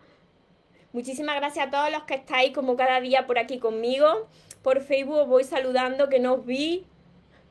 Muchísimas 0.94 1.38
gracias 1.38 1.68
a 1.68 1.72
todos 1.72 1.92
los 1.92 2.04
que 2.04 2.16
estáis 2.16 2.54
como 2.54 2.76
cada 2.76 3.00
día 3.02 3.26
por 3.26 3.40
aquí 3.40 3.60
conmigo 3.60 4.28
por 4.62 4.82
Facebook 4.82 5.28
voy 5.28 5.44
saludando 5.44 6.10
que 6.10 6.20
no 6.20 6.36
os 6.36 6.46
vi. 6.46 6.86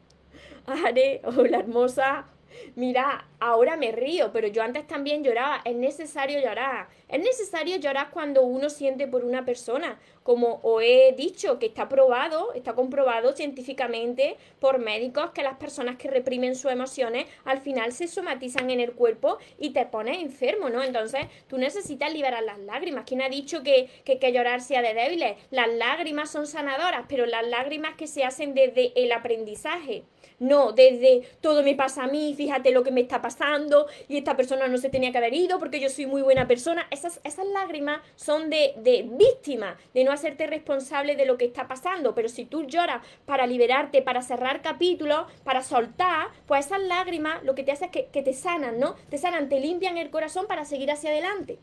Are, 0.67 1.21
hola 1.25 1.59
hermosa. 1.59 2.27
Mira, 2.75 3.29
ahora 3.39 3.77
me 3.77 3.93
río, 3.93 4.31
pero 4.33 4.49
yo 4.49 4.63
antes 4.63 4.87
también 4.87 5.25
lloraba. 5.25 5.61
Es 5.65 5.75
necesario 5.75 6.41
llorar. 6.41 6.89
Es 7.09 7.21
necesario 7.21 7.77
llorar 7.77 8.11
cuando 8.11 8.43
uno 8.43 8.71
siente 8.71 9.09
por 9.09 9.25
una 9.25 9.45
persona, 9.45 9.99
como 10.23 10.61
os 10.63 10.83
he 10.83 11.13
dicho, 11.17 11.59
que 11.59 11.67
está 11.67 11.89
probado, 11.89 12.53
está 12.55 12.75
comprobado 12.75 13.33
científicamente 13.33 14.37
por 14.61 14.79
médicos 14.79 15.31
que 15.31 15.43
las 15.43 15.57
personas 15.57 15.97
que 15.97 16.09
reprimen 16.09 16.55
sus 16.55 16.71
emociones 16.71 17.27
al 17.45 17.61
final 17.61 17.93
se 17.93 18.07
somatizan 18.07 18.71
en 18.71 18.81
el 18.81 18.93
cuerpo 18.93 19.39
y 19.59 19.71
te 19.71 19.87
pones 19.87 20.19
enfermo, 20.19 20.71
¿no? 20.71 20.83
Entonces 20.83 21.27
tú 21.49 21.59
necesitas 21.59 22.13
liberar 22.13 22.43
las 22.45 22.59
lágrimas. 22.61 23.05
¿Quién 23.07 23.23
ha 23.23 23.29
dicho 23.29 23.63
que, 23.63 23.89
que, 24.05 24.19
que 24.19 24.33
llorar 24.33 24.61
sea 24.61 24.83
de 24.83 24.95
débiles? 24.95 25.37
Las 25.51 25.69
lágrimas 25.69 26.31
son 26.31 26.47
sanadoras, 26.47 27.07
pero 27.09 27.27
las 27.27 27.47
lágrimas 27.47 27.97
que 27.97 28.07
se 28.07 28.25
hacen 28.25 28.55
desde 28.55 28.93
el 28.95 29.13
aprendizaje. 29.13 30.05
No, 30.41 30.73
desde 30.73 31.29
todo 31.43 31.63
me 31.63 31.75
pasa 31.75 32.05
a 32.05 32.07
mí, 32.07 32.33
fíjate 32.35 32.71
lo 32.71 32.83
que 32.83 32.91
me 32.91 33.03
está 33.03 33.21
pasando 33.21 33.87
y 34.09 34.17
esta 34.17 34.39
persona 34.39 34.69
no 34.69 34.79
se 34.79 34.89
tenía 34.89 35.13
que 35.13 35.19
haber 35.19 35.35
ido 35.35 35.59
porque 35.59 35.81
yo 35.81 35.91
soy 35.91 36.07
muy 36.07 36.23
buena 36.23 36.49
persona. 36.49 36.87
Esas, 36.91 37.21
esas 37.25 37.47
lágrimas 37.49 38.01
son 38.17 38.49
de, 38.49 38.73
de 38.79 39.03
víctima, 39.03 39.77
de 39.93 40.03
no 40.03 40.13
hacerte 40.13 40.47
responsable 40.47 41.15
de 41.15 41.27
lo 41.27 41.37
que 41.37 41.45
está 41.45 41.69
pasando. 41.69 42.15
Pero 42.15 42.31
si 42.31 42.47
tú 42.47 42.63
lloras 42.65 43.03
para 43.27 43.47
liberarte, 43.47 44.01
para 44.01 44.23
cerrar 44.23 44.63
capítulos, 44.63 45.31
para 45.45 45.63
soltar, 45.63 46.29
pues 46.47 46.65
esas 46.65 46.81
lágrimas 46.85 47.45
lo 47.45 47.55
que 47.55 47.63
te 47.63 47.73
hace 47.73 47.85
es 47.85 47.91
que, 47.91 48.07
que 48.07 48.23
te 48.23 48.33
sanan, 48.33 48.81
¿no? 48.81 48.95
Te 49.11 49.19
sanan, 49.19 49.51
te 49.51 49.61
limpian 49.61 49.99
el 49.99 50.09
corazón 50.09 50.47
para 50.47 50.65
seguir 50.65 50.91
hacia 50.91 51.11
adelante. 51.11 51.59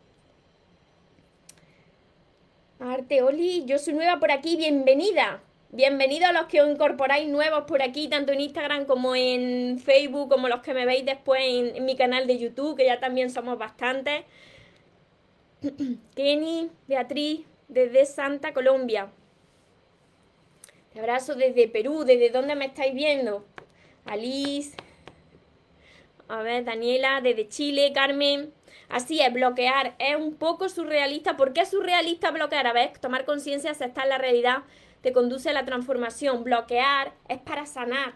Arte, 2.80 3.24
Oli, 3.24 3.66
yo 3.66 3.80
soy 3.80 3.96
nueva 3.96 4.20
por 4.20 4.32
aquí, 4.32 4.56
bienvenida. 4.56 5.42
Bienvenidos 5.70 6.30
a 6.30 6.32
los 6.32 6.46
que 6.46 6.62
os 6.62 6.70
incorporáis 6.70 7.28
nuevos 7.28 7.66
por 7.66 7.82
aquí, 7.82 8.08
tanto 8.08 8.32
en 8.32 8.40
Instagram 8.40 8.86
como 8.86 9.16
en 9.16 9.80
Facebook, 9.80 10.30
como 10.30 10.48
los 10.48 10.62
que 10.62 10.74
me 10.74 10.86
veis 10.86 11.06
después 11.06 11.42
en, 11.44 11.84
mi 11.84 11.98
canal 11.98 12.26
de 12.26 12.40
YouTube, 12.40 12.78
que 12.78 12.86
ya 12.86 13.02
también 13.02 13.30
somos 13.30 13.58
bastantes. 13.58 14.24
Kenny, 16.16 16.72
Beatriz, 16.88 17.42
desde 17.68 18.06
Santa 18.06 18.54
Colombia. 18.54 19.10
Te 20.94 21.02
abrazo 21.02 21.36
desde 21.36 21.68
Perú, 21.68 22.06
¿desde 22.06 22.30
dónde 22.30 22.56
me 22.56 22.68
estáis 22.68 22.94
viendo? 22.94 23.46
Alice. 24.06 24.78
A 26.30 26.44
ver, 26.44 26.64
Daniela, 26.64 27.20
desde 27.20 27.50
Chile, 27.50 27.92
Carmen. 27.94 28.54
Así 28.88 29.20
es, 29.20 29.34
bloquear 29.34 29.96
es 30.00 30.16
un 30.16 30.36
poco 30.36 30.70
surrealista. 30.70 31.36
¿Por 31.36 31.52
qué 31.52 31.62
es 31.62 31.72
surrealista 31.72 32.32
bloquear? 32.32 32.68
A 32.68 32.74
ver, 32.74 32.98
tomar 33.00 33.26
conciencia, 33.26 33.72
aceptar 33.72 34.08
la 34.08 34.18
realidad 34.18 34.64
conduce 35.14 35.50
a 35.50 35.54
la 35.54 35.66
transformación. 35.66 36.44
Bloquear 36.44 37.14
es 37.28 37.40
para 37.40 37.66
sanar. 37.66 38.16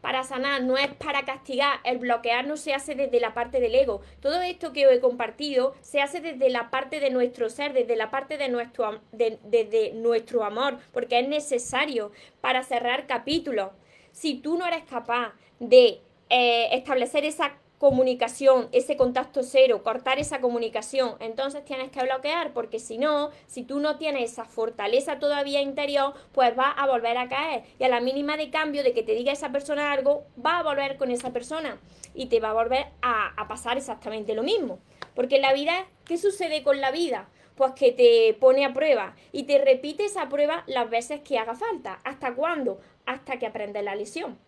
Para 0.00 0.24
sanar, 0.24 0.62
no 0.62 0.78
es 0.78 0.88
para 0.94 1.24
castigar. 1.24 1.80
El 1.84 1.98
bloquear 1.98 2.46
no 2.46 2.56
se 2.56 2.72
hace 2.72 2.94
desde 2.94 3.20
la 3.20 3.34
parte 3.34 3.60
del 3.60 3.74
ego. 3.74 4.00
Todo 4.20 4.40
esto 4.40 4.72
que 4.72 4.86
os 4.86 4.92
he 4.92 5.00
compartido 5.00 5.74
se 5.82 6.00
hace 6.00 6.20
desde 6.20 6.48
la 6.48 6.70
parte 6.70 7.00
de 7.00 7.10
nuestro 7.10 7.50
ser, 7.50 7.74
desde 7.74 7.96
la 7.96 8.10
parte 8.10 8.38
de 8.38 8.48
nuestro, 8.48 9.00
de, 9.12 9.92
nuestro 9.94 10.44
amor, 10.44 10.78
porque 10.92 11.20
es 11.20 11.28
necesario 11.28 12.12
para 12.40 12.62
cerrar 12.62 13.06
capítulos. 13.06 13.72
Si 14.12 14.36
tú 14.36 14.56
no 14.56 14.66
eres 14.66 14.84
capaz 14.84 15.34
de 15.58 16.00
eh, 16.30 16.68
establecer 16.72 17.24
esa 17.26 17.58
comunicación, 17.80 18.68
ese 18.72 18.98
contacto 18.98 19.42
cero, 19.42 19.82
cortar 19.82 20.18
esa 20.18 20.42
comunicación, 20.42 21.14
entonces 21.18 21.64
tienes 21.64 21.90
que 21.90 22.02
bloquear, 22.02 22.52
porque 22.52 22.78
si 22.78 22.98
no, 22.98 23.30
si 23.46 23.62
tú 23.62 23.80
no 23.80 23.96
tienes 23.96 24.32
esa 24.32 24.44
fortaleza 24.44 25.18
todavía 25.18 25.62
interior, 25.62 26.12
pues 26.32 26.56
va 26.58 26.72
a 26.72 26.86
volver 26.86 27.16
a 27.16 27.26
caer. 27.28 27.64
Y 27.78 27.84
a 27.84 27.88
la 27.88 28.02
mínima 28.02 28.36
de 28.36 28.50
cambio 28.50 28.82
de 28.82 28.92
que 28.92 29.02
te 29.02 29.14
diga 29.14 29.32
esa 29.32 29.50
persona 29.50 29.92
algo, 29.92 30.26
va 30.44 30.58
a 30.58 30.62
volver 30.62 30.98
con 30.98 31.10
esa 31.10 31.32
persona 31.32 31.80
y 32.14 32.26
te 32.26 32.38
va 32.38 32.50
a 32.50 32.52
volver 32.52 32.84
a, 33.00 33.48
pasar 33.48 33.78
exactamente 33.78 34.34
lo 34.34 34.42
mismo. 34.42 34.78
Porque 35.14 35.40
la 35.40 35.54
vida, 35.54 35.86
¿qué 36.04 36.18
sucede 36.18 36.62
con 36.62 36.82
la 36.82 36.90
vida? 36.90 37.30
Pues 37.54 37.72
que 37.72 37.92
te 37.92 38.36
pone 38.38 38.66
a 38.66 38.74
prueba 38.74 39.16
y 39.32 39.44
te 39.44 39.56
repite 39.56 40.04
esa 40.04 40.28
prueba 40.28 40.64
las 40.66 40.90
veces 40.90 41.22
que 41.22 41.38
haga 41.38 41.54
falta. 41.54 41.98
¿Hasta 42.04 42.34
cuándo? 42.34 42.78
Hasta 43.06 43.38
que 43.38 43.46
aprendes 43.46 43.82
la 43.82 43.94
lección. 43.94 44.38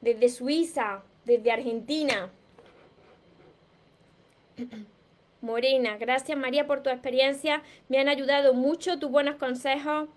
Desde 0.00 0.28
Suiza, 0.28 1.02
desde 1.24 1.50
Argentina, 1.50 2.30
Morena, 5.40 5.98
gracias 5.98 6.38
María 6.38 6.66
por 6.66 6.82
tu 6.82 6.90
experiencia. 6.90 7.62
Me 7.88 7.98
han 7.98 8.08
ayudado 8.08 8.54
mucho 8.54 8.98
tus 8.98 9.10
buenos 9.10 9.36
consejos. 9.36 10.08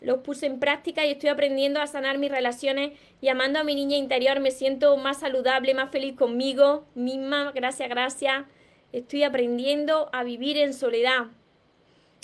Los 0.00 0.18
puse 0.18 0.46
en 0.46 0.58
práctica 0.58 1.06
y 1.06 1.12
estoy 1.12 1.30
aprendiendo 1.30 1.80
a 1.80 1.86
sanar 1.86 2.18
mis 2.18 2.30
relaciones 2.30 2.98
y 3.20 3.28
amando 3.28 3.60
a 3.60 3.64
mi 3.64 3.74
niña 3.74 3.96
interior. 3.96 4.40
Me 4.40 4.50
siento 4.50 4.96
más 4.96 5.20
saludable, 5.20 5.72
más 5.72 5.90
feliz 5.90 6.16
conmigo 6.16 6.84
misma. 6.94 7.52
Gracias, 7.54 7.88
gracias. 7.88 8.44
Estoy 8.92 9.22
aprendiendo 9.22 10.10
a 10.12 10.22
vivir 10.22 10.58
en 10.58 10.74
soledad. 10.74 11.26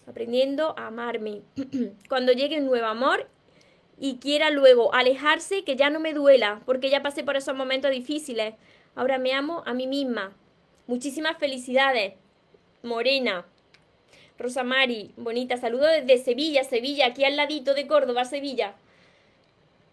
Aprendiendo 0.07 0.75
a 0.77 0.88
amarme. 0.88 1.43
Cuando 2.09 2.33
llegue 2.33 2.59
un 2.59 2.67
nuevo 2.67 2.87
amor 2.87 3.29
y 3.99 4.17
quiera 4.17 4.51
luego 4.51 4.93
alejarse, 4.95 5.65
que 5.65 5.77
ya 5.77 5.91
no 5.91 6.01
me 6.01 6.12
duela, 6.12 6.61
porque 6.67 6.91
ya 6.91 7.03
pasé 7.03 7.23
por 7.23 7.37
esos 7.37 7.57
momentos 7.57 7.91
difíciles. 7.91 8.55
Ahora 8.95 9.19
me 9.19 9.33
amo 9.33 9.62
a 9.65 9.73
mí 9.75 9.87
misma. 9.87 10.33
Muchísimas 10.87 11.38
felicidades, 11.38 12.14
Morena. 12.83 13.45
Rosa 14.38 14.64
Mari, 14.64 15.12
bonita, 15.16 15.57
saludo 15.57 15.87
desde 15.87 16.18
Sevilla, 16.18 16.64
Sevilla, 16.64 17.07
aquí 17.07 17.25
al 17.25 17.37
ladito 17.37 17.75
de 17.75 17.87
Córdoba, 17.87 18.25
Sevilla. 18.25 18.75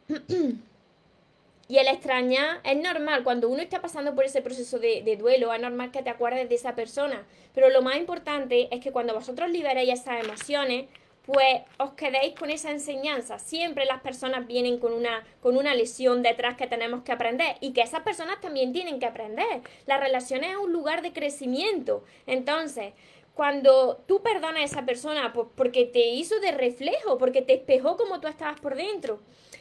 y 1.68 1.78
el 1.78 1.88
extrañar 1.88 2.60
es 2.64 2.78
normal, 2.78 3.24
cuando 3.24 3.50
uno 3.50 3.62
está 3.62 3.82
pasando 3.82 4.16
por 4.16 4.26
ese 4.26 4.42
proceso 4.42 4.80
de, 4.80 5.04
de, 5.04 5.18
duelo, 5.18 5.54
es 5.54 5.62
normal 5.62 5.92
que 5.92 6.02
te 6.02 6.10
acuerdes 6.10 6.50
de 6.50 6.56
esa 6.56 6.74
persona. 6.74 7.24
Pero 7.54 7.70
lo 7.70 7.84
más 7.84 7.98
importante 7.98 8.68
es 8.72 8.82
que 8.82 8.92
cuando 8.92 9.14
vosotros 9.14 9.52
liberéis 9.52 10.02
esas 10.02 10.24
emociones, 10.24 10.86
pues 11.32 11.62
os 11.78 11.92
quedéis 11.92 12.34
con 12.34 12.50
esa 12.50 12.72
enseñanza. 12.72 13.38
Siempre 13.38 13.86
las 13.86 14.02
personas 14.02 14.48
vienen 14.48 14.80
con 14.80 14.94
una, 14.94 15.24
con 15.42 15.58
una 15.58 15.76
lesión 15.76 16.24
detrás 16.24 16.58
que 16.58 16.66
tenemos 16.66 17.04
que 17.04 17.12
aprender 17.12 17.56
y 17.62 17.72
que 17.72 17.82
esas 17.82 18.02
personas 18.02 18.42
también 18.42 18.74
tienen 18.74 19.00
que 19.00 19.06
aprender. 19.06 19.62
La 19.86 19.98
relación 19.98 20.44
es 20.44 20.58
un 20.58 20.74
lugar 20.74 21.04
de 21.04 21.14
crecimiento. 21.14 22.04
Entonces, 22.26 22.94
cuando 23.36 24.04
tú 24.08 24.24
perdonas 24.24 24.62
a 24.62 24.66
esa 24.66 24.86
persona 24.88 25.32
pues 25.32 25.50
porque 25.56 25.86
te 25.86 26.08
hizo 26.08 26.40
de 26.40 26.52
reflejo, 26.52 27.20
porque 27.20 27.44
te 27.44 27.54
espejó 27.54 27.96
como 27.96 28.20
tú 28.20 28.28
estabas 28.28 28.60
por 28.60 28.76
dentro 28.76 29.20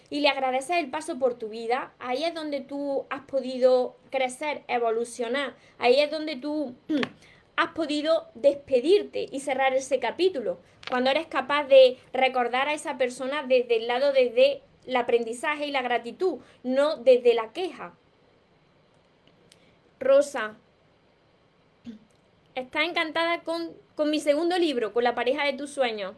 y 0.09 0.20
le 0.20 0.28
agradeces 0.28 0.78
el 0.78 0.88
paso 0.88 1.18
por 1.18 1.35
tu 1.35 1.50
vida, 1.50 1.92
ahí 1.98 2.24
es 2.24 2.33
donde 2.33 2.61
tú 2.62 3.04
has 3.11 3.24
podido 3.26 3.96
crecer, 4.11 4.64
evolucionar. 4.68 5.54
Ahí 5.78 6.00
es 6.00 6.11
donde 6.11 6.37
tú 6.37 6.74
has 7.58 7.72
podido 7.72 8.28
despedirte 8.36 9.26
y 9.32 9.40
cerrar 9.40 9.74
ese 9.74 9.98
capítulo. 9.98 10.60
Cuando 10.88 11.10
eres 11.10 11.26
capaz 11.26 11.64
de 11.64 11.98
recordar 12.12 12.68
a 12.68 12.72
esa 12.72 12.96
persona 12.96 13.42
desde 13.42 13.78
el 13.78 13.88
lado 13.88 14.12
desde 14.12 14.62
el 14.86 14.94
aprendizaje 14.94 15.66
y 15.66 15.72
la 15.72 15.82
gratitud, 15.82 16.38
no 16.62 16.98
desde 16.98 17.34
la 17.34 17.52
queja. 17.52 17.94
Rosa, 19.98 20.56
está 22.54 22.84
encantada 22.84 23.40
con, 23.40 23.72
con 23.96 24.08
mi 24.08 24.20
segundo 24.20 24.56
libro, 24.56 24.92
con 24.92 25.02
la 25.02 25.16
pareja 25.16 25.44
de 25.44 25.54
tus 25.54 25.70
sueños. 25.70 26.14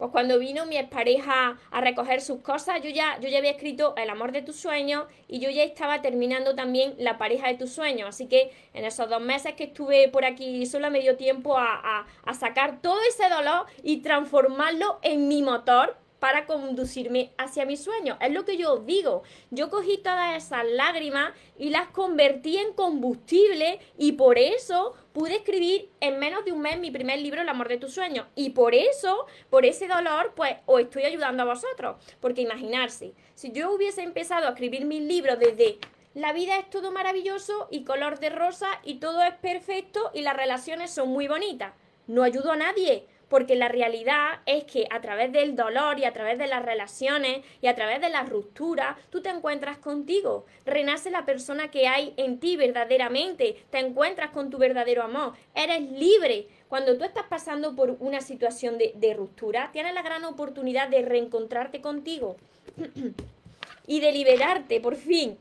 Pues 0.00 0.12
cuando 0.12 0.38
vino 0.38 0.64
mi 0.64 0.78
expareja 0.78 1.58
a 1.70 1.80
recoger 1.82 2.22
sus 2.22 2.40
cosas, 2.40 2.80
yo 2.82 2.88
ya, 2.88 3.20
yo 3.20 3.28
ya 3.28 3.36
había 3.36 3.50
escrito 3.50 3.92
El 3.98 4.08
amor 4.08 4.32
de 4.32 4.40
tus 4.40 4.56
sueños 4.56 5.04
y 5.28 5.40
yo 5.40 5.50
ya 5.50 5.62
estaba 5.62 6.00
terminando 6.00 6.54
también 6.54 6.94
La 6.96 7.18
pareja 7.18 7.48
de 7.48 7.58
tus 7.58 7.70
sueños. 7.70 8.08
Así 8.08 8.26
que 8.26 8.50
en 8.72 8.86
esos 8.86 9.10
dos 9.10 9.20
meses 9.20 9.52
que 9.56 9.64
estuve 9.64 10.08
por 10.08 10.24
aquí 10.24 10.64
solo 10.64 10.90
me 10.90 11.02
dio 11.02 11.18
tiempo 11.18 11.58
a, 11.58 12.06
a 12.24 12.32
sacar 12.32 12.80
todo 12.80 12.96
ese 13.10 13.28
dolor 13.28 13.66
y 13.82 13.98
transformarlo 13.98 15.00
en 15.02 15.28
mi 15.28 15.42
motor 15.42 15.99
para 16.20 16.46
conducirme 16.46 17.32
hacia 17.38 17.66
mis 17.66 17.82
sueños. 17.82 18.16
Es 18.20 18.30
lo 18.32 18.44
que 18.44 18.56
yo 18.56 18.76
digo. 18.76 19.22
Yo 19.50 19.70
cogí 19.70 19.98
todas 19.98 20.36
esas 20.36 20.64
lágrimas 20.66 21.32
y 21.58 21.70
las 21.70 21.88
convertí 21.88 22.58
en 22.58 22.74
combustible 22.74 23.80
y 23.98 24.12
por 24.12 24.38
eso 24.38 24.94
pude 25.12 25.36
escribir 25.36 25.88
en 26.00 26.18
menos 26.18 26.44
de 26.44 26.52
un 26.52 26.60
mes 26.60 26.78
mi 26.78 26.90
primer 26.90 27.18
libro, 27.18 27.40
El 27.40 27.48
amor 27.48 27.68
de 27.68 27.78
tus 27.78 27.94
sueños. 27.94 28.26
Y 28.36 28.50
por 28.50 28.74
eso, 28.74 29.26
por 29.48 29.64
ese 29.64 29.88
dolor, 29.88 30.34
pues 30.36 30.56
os 30.66 30.80
estoy 30.80 31.04
ayudando 31.04 31.42
a 31.42 31.46
vosotros. 31.46 31.96
Porque 32.20 32.42
imaginarse, 32.42 33.14
si 33.34 33.50
yo 33.50 33.72
hubiese 33.72 34.02
empezado 34.02 34.46
a 34.46 34.50
escribir 34.50 34.84
mis 34.84 35.02
libros 35.02 35.38
desde 35.38 35.78
la 36.14 36.32
vida 36.32 36.58
es 36.58 36.68
todo 36.68 36.90
maravilloso 36.90 37.68
y 37.70 37.84
color 37.84 38.18
de 38.18 38.30
rosa 38.30 38.68
y 38.82 38.96
todo 38.96 39.22
es 39.22 39.34
perfecto 39.36 40.10
y 40.12 40.22
las 40.22 40.36
relaciones 40.36 40.90
son 40.90 41.08
muy 41.08 41.28
bonitas. 41.28 41.72
No 42.08 42.24
ayudo 42.24 42.50
a 42.50 42.56
nadie 42.56 43.06
porque 43.30 43.54
la 43.54 43.68
realidad 43.68 44.40
es 44.44 44.64
que 44.64 44.86
a 44.90 45.00
través 45.00 45.32
del 45.32 45.56
dolor 45.56 45.98
y 45.98 46.04
a 46.04 46.12
través 46.12 46.36
de 46.36 46.48
las 46.48 46.62
relaciones 46.62 47.42
y 47.62 47.68
a 47.68 47.76
través 47.76 48.00
de 48.00 48.10
la 48.10 48.24
ruptura, 48.24 48.98
tú 49.08 49.22
te 49.22 49.30
encuentras 49.30 49.78
contigo, 49.78 50.44
renace 50.66 51.10
la 51.10 51.24
persona 51.24 51.70
que 51.70 51.86
hay 51.86 52.12
en 52.16 52.40
ti 52.40 52.56
verdaderamente, 52.56 53.64
te 53.70 53.78
encuentras 53.78 54.30
con 54.30 54.50
tu 54.50 54.58
verdadero 54.58 55.04
amor, 55.04 55.34
eres 55.54 55.80
libre. 55.92 56.48
Cuando 56.68 56.98
tú 56.98 57.04
estás 57.04 57.24
pasando 57.28 57.74
por 57.76 57.96
una 58.00 58.20
situación 58.20 58.78
de, 58.78 58.92
de 58.96 59.14
ruptura, 59.14 59.70
tienes 59.72 59.94
la 59.94 60.02
gran 60.02 60.24
oportunidad 60.24 60.88
de 60.88 61.02
reencontrarte 61.02 61.80
contigo 61.80 62.36
y 63.86 64.00
de 64.00 64.12
liberarte 64.12 64.80
por 64.80 64.96
fin. 64.96 65.38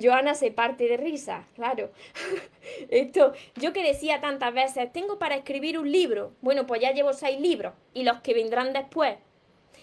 Joana 0.00 0.34
se 0.34 0.50
parte 0.50 0.88
de 0.88 0.96
risa, 0.96 1.46
claro. 1.54 1.90
Esto, 2.88 3.32
yo 3.56 3.72
que 3.72 3.82
decía 3.82 4.20
tantas 4.20 4.54
veces, 4.54 4.92
tengo 4.92 5.18
para 5.18 5.36
escribir 5.36 5.78
un 5.78 5.90
libro. 5.90 6.32
Bueno, 6.40 6.66
pues 6.66 6.80
ya 6.80 6.92
llevo 6.92 7.12
seis 7.12 7.40
libros 7.40 7.74
y 7.92 8.04
los 8.04 8.20
que 8.20 8.34
vendrán 8.34 8.72
después. 8.72 9.16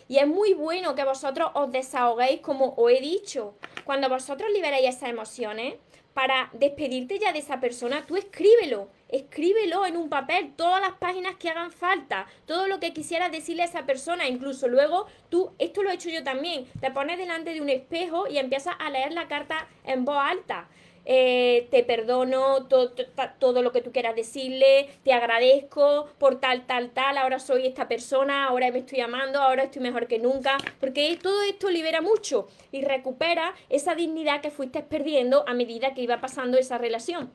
Y 0.07 0.17
es 0.17 0.27
muy 0.27 0.53
bueno 0.53 0.95
que 0.95 1.03
vosotros 1.03 1.51
os 1.53 1.71
desahoguéis, 1.71 2.41
como 2.41 2.73
os 2.75 2.91
he 2.91 2.99
dicho. 2.99 3.53
Cuando 3.85 4.09
vosotros 4.09 4.49
liberáis 4.51 4.95
esas 4.95 5.09
emociones, 5.09 5.75
para 6.13 6.49
despedirte 6.53 7.19
ya 7.19 7.31
de 7.31 7.39
esa 7.39 7.59
persona, 7.59 8.05
tú 8.05 8.17
escríbelo, 8.17 8.89
escríbelo 9.09 9.85
en 9.85 9.97
un 9.97 10.09
papel, 10.09 10.53
todas 10.55 10.81
las 10.81 10.93
páginas 10.93 11.35
que 11.35 11.49
hagan 11.49 11.71
falta, 11.71 12.27
todo 12.45 12.67
lo 12.67 12.79
que 12.79 12.93
quisieras 12.93 13.31
decirle 13.31 13.63
a 13.63 13.65
esa 13.65 13.85
persona, 13.85 14.27
incluso 14.27 14.67
luego 14.67 15.07
tú, 15.29 15.51
esto 15.59 15.83
lo 15.83 15.89
he 15.89 15.95
hecho 15.95 16.09
yo 16.09 16.23
también, 16.23 16.65
te 16.79 16.91
pones 16.91 17.17
delante 17.17 17.53
de 17.53 17.61
un 17.61 17.69
espejo 17.69 18.27
y 18.27 18.37
empiezas 18.37 18.75
a 18.79 18.89
leer 18.89 19.13
la 19.13 19.27
carta 19.27 19.67
en 19.83 20.05
voz 20.05 20.19
alta. 20.19 20.67
Eh, 21.11 21.67
te 21.71 21.81
perdono 21.83 22.67
todo 22.67 23.63
lo 23.63 23.71
que 23.71 23.81
tú 23.81 23.91
quieras 23.91 24.15
decirle, 24.15 24.91
te 25.03 25.11
agradezco 25.11 26.07
por 26.19 26.39
tal, 26.39 26.67
tal, 26.67 26.91
tal, 26.91 27.17
ahora 27.17 27.39
soy 27.39 27.65
esta 27.65 27.87
persona, 27.87 28.45
ahora 28.45 28.69
me 28.69 28.77
estoy 28.77 28.99
amando, 28.99 29.41
ahora 29.41 29.63
estoy 29.63 29.81
mejor 29.81 30.05
que 30.05 30.19
nunca, 30.19 30.57
porque 30.79 31.17
todo 31.19 31.41
esto 31.41 31.71
libera 31.71 32.01
mucho 32.01 32.47
y 32.71 32.83
recupera 32.83 33.55
esa 33.69 33.95
dignidad 33.95 34.41
que 34.41 34.51
fuiste 34.51 34.83
perdiendo 34.83 35.43
a 35.47 35.55
medida 35.55 35.95
que 35.95 36.03
iba 36.03 36.21
pasando 36.21 36.59
esa 36.59 36.77
relación. 36.77 37.33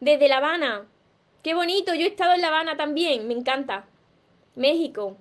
Desde 0.00 0.26
La 0.26 0.38
Habana, 0.38 0.88
qué 1.44 1.54
bonito, 1.54 1.94
yo 1.94 2.04
he 2.04 2.08
estado 2.08 2.34
en 2.34 2.40
La 2.40 2.48
Habana 2.48 2.76
también, 2.76 3.28
me 3.28 3.34
encanta. 3.34 3.86
México. 4.56 5.16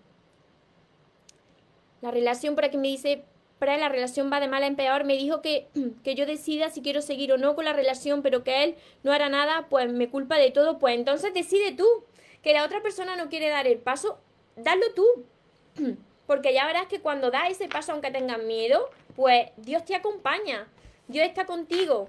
La 2.01 2.09
relación 2.09 2.55
por 2.55 2.65
aquí 2.65 2.79
me 2.79 2.87
dice, 2.87 3.23
para 3.61 3.77
la 3.77 3.89
relación 3.89 4.33
va 4.33 4.39
de 4.39 4.47
mal 4.47 4.63
en 4.63 4.75
peor, 4.75 5.03
me 5.03 5.15
dijo 5.17 5.43
que, 5.43 5.67
que 6.03 6.15
yo 6.15 6.25
decida 6.25 6.71
si 6.71 6.81
quiero 6.81 7.03
seguir 7.03 7.31
o 7.31 7.37
no 7.37 7.53
con 7.53 7.63
la 7.63 7.73
relación, 7.73 8.23
pero 8.23 8.43
que 8.43 8.63
él 8.63 8.75
no 9.03 9.11
hará 9.11 9.29
nada, 9.29 9.67
pues 9.69 9.87
me 9.87 10.09
culpa 10.09 10.39
de 10.39 10.49
todo, 10.49 10.79
pues 10.79 10.95
entonces 10.95 11.31
decide 11.31 11.71
tú. 11.71 11.85
Que 12.41 12.53
la 12.53 12.65
otra 12.65 12.81
persona 12.81 13.15
no 13.15 13.29
quiere 13.29 13.49
dar 13.49 13.67
el 13.67 13.77
paso, 13.77 14.17
dalo 14.55 14.91
tú. 14.95 15.05
Porque 16.25 16.55
ya 16.55 16.65
verás 16.65 16.87
que 16.87 17.01
cuando 17.01 17.29
das 17.29 17.51
ese 17.51 17.67
paso, 17.67 17.91
aunque 17.91 18.09
tengas 18.09 18.41
miedo, 18.41 18.89
pues 19.15 19.51
Dios 19.57 19.85
te 19.85 19.93
acompaña, 19.93 20.67
Dios 21.07 21.27
está 21.27 21.45
contigo. 21.45 22.07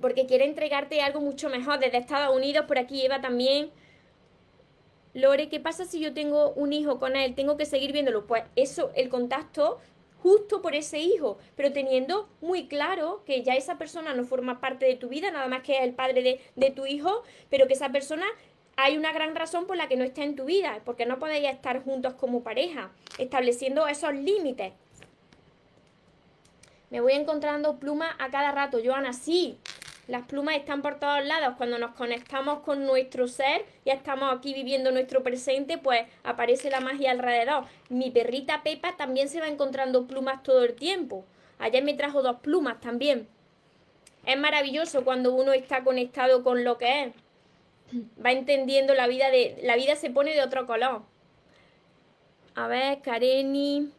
Porque 0.00 0.26
quiere 0.26 0.44
entregarte 0.44 1.02
algo 1.02 1.20
mucho 1.20 1.48
mejor. 1.48 1.80
Desde 1.80 1.98
Estados 1.98 2.36
Unidos, 2.36 2.66
por 2.66 2.78
aquí 2.78 3.04
Eva 3.04 3.20
también. 3.20 3.72
Lore, 5.14 5.48
¿qué 5.48 5.58
pasa 5.58 5.84
si 5.84 5.98
yo 5.98 6.14
tengo 6.14 6.50
un 6.50 6.72
hijo 6.72 7.00
con 7.00 7.16
él? 7.16 7.34
Tengo 7.34 7.56
que 7.56 7.66
seguir 7.66 7.92
viéndolo. 7.92 8.26
Pues 8.26 8.44
eso, 8.54 8.92
el 8.94 9.08
contacto 9.08 9.80
justo 10.22 10.62
por 10.62 10.74
ese 10.74 11.00
hijo, 11.00 11.38
pero 11.56 11.72
teniendo 11.72 12.28
muy 12.40 12.68
claro 12.68 13.22
que 13.26 13.42
ya 13.42 13.54
esa 13.54 13.76
persona 13.76 14.14
no 14.14 14.24
forma 14.24 14.60
parte 14.60 14.86
de 14.86 14.94
tu 14.94 15.08
vida, 15.08 15.30
nada 15.30 15.48
más 15.48 15.62
que 15.62 15.78
es 15.78 15.82
el 15.82 15.94
padre 15.94 16.22
de, 16.22 16.40
de 16.54 16.70
tu 16.70 16.86
hijo, 16.86 17.24
pero 17.50 17.66
que 17.66 17.74
esa 17.74 17.90
persona 17.90 18.26
hay 18.76 18.96
una 18.96 19.12
gran 19.12 19.34
razón 19.34 19.66
por 19.66 19.76
la 19.76 19.88
que 19.88 19.96
no 19.96 20.04
está 20.04 20.22
en 20.22 20.36
tu 20.36 20.44
vida, 20.44 20.80
porque 20.84 21.06
no 21.06 21.18
podéis 21.18 21.48
estar 21.48 21.82
juntos 21.82 22.14
como 22.14 22.42
pareja, 22.42 22.92
estableciendo 23.18 23.86
esos 23.88 24.14
límites. 24.14 24.72
Me 26.90 27.00
voy 27.00 27.14
encontrando 27.14 27.78
plumas 27.78 28.14
a 28.18 28.30
cada 28.30 28.52
rato, 28.52 28.78
Joana, 28.84 29.12
sí, 29.12 29.58
las 30.08 30.26
plumas 30.26 30.56
están 30.56 30.82
por 30.82 30.98
todos 30.98 31.24
lados. 31.24 31.54
Cuando 31.56 31.78
nos 31.78 31.94
conectamos 31.94 32.60
con 32.60 32.84
nuestro 32.84 33.28
ser, 33.28 33.64
y 33.84 33.90
estamos 33.90 34.32
aquí 34.34 34.52
viviendo 34.52 34.90
nuestro 34.90 35.22
presente, 35.22 35.78
pues 35.78 36.06
aparece 36.24 36.70
la 36.70 36.80
magia 36.80 37.12
alrededor. 37.12 37.64
Mi 37.88 38.10
perrita 38.10 38.62
Pepa 38.62 38.96
también 38.96 39.28
se 39.28 39.40
va 39.40 39.48
encontrando 39.48 40.06
plumas 40.06 40.42
todo 40.42 40.64
el 40.64 40.74
tiempo. 40.74 41.24
Ayer 41.58 41.84
me 41.84 41.94
trajo 41.94 42.22
dos 42.22 42.40
plumas 42.40 42.80
también. 42.80 43.28
Es 44.26 44.38
maravilloso 44.38 45.04
cuando 45.04 45.32
uno 45.32 45.52
está 45.52 45.84
conectado 45.84 46.42
con 46.42 46.64
lo 46.64 46.78
que 46.78 47.04
es. 47.04 47.12
Va 48.24 48.32
entendiendo 48.32 48.94
la 48.94 49.06
vida 49.06 49.30
de. 49.30 49.58
La 49.62 49.76
vida 49.76 49.94
se 49.96 50.10
pone 50.10 50.34
de 50.34 50.42
otro 50.42 50.66
color. 50.66 51.02
A 52.54 52.66
ver, 52.66 53.00
Kareni. 53.02 53.90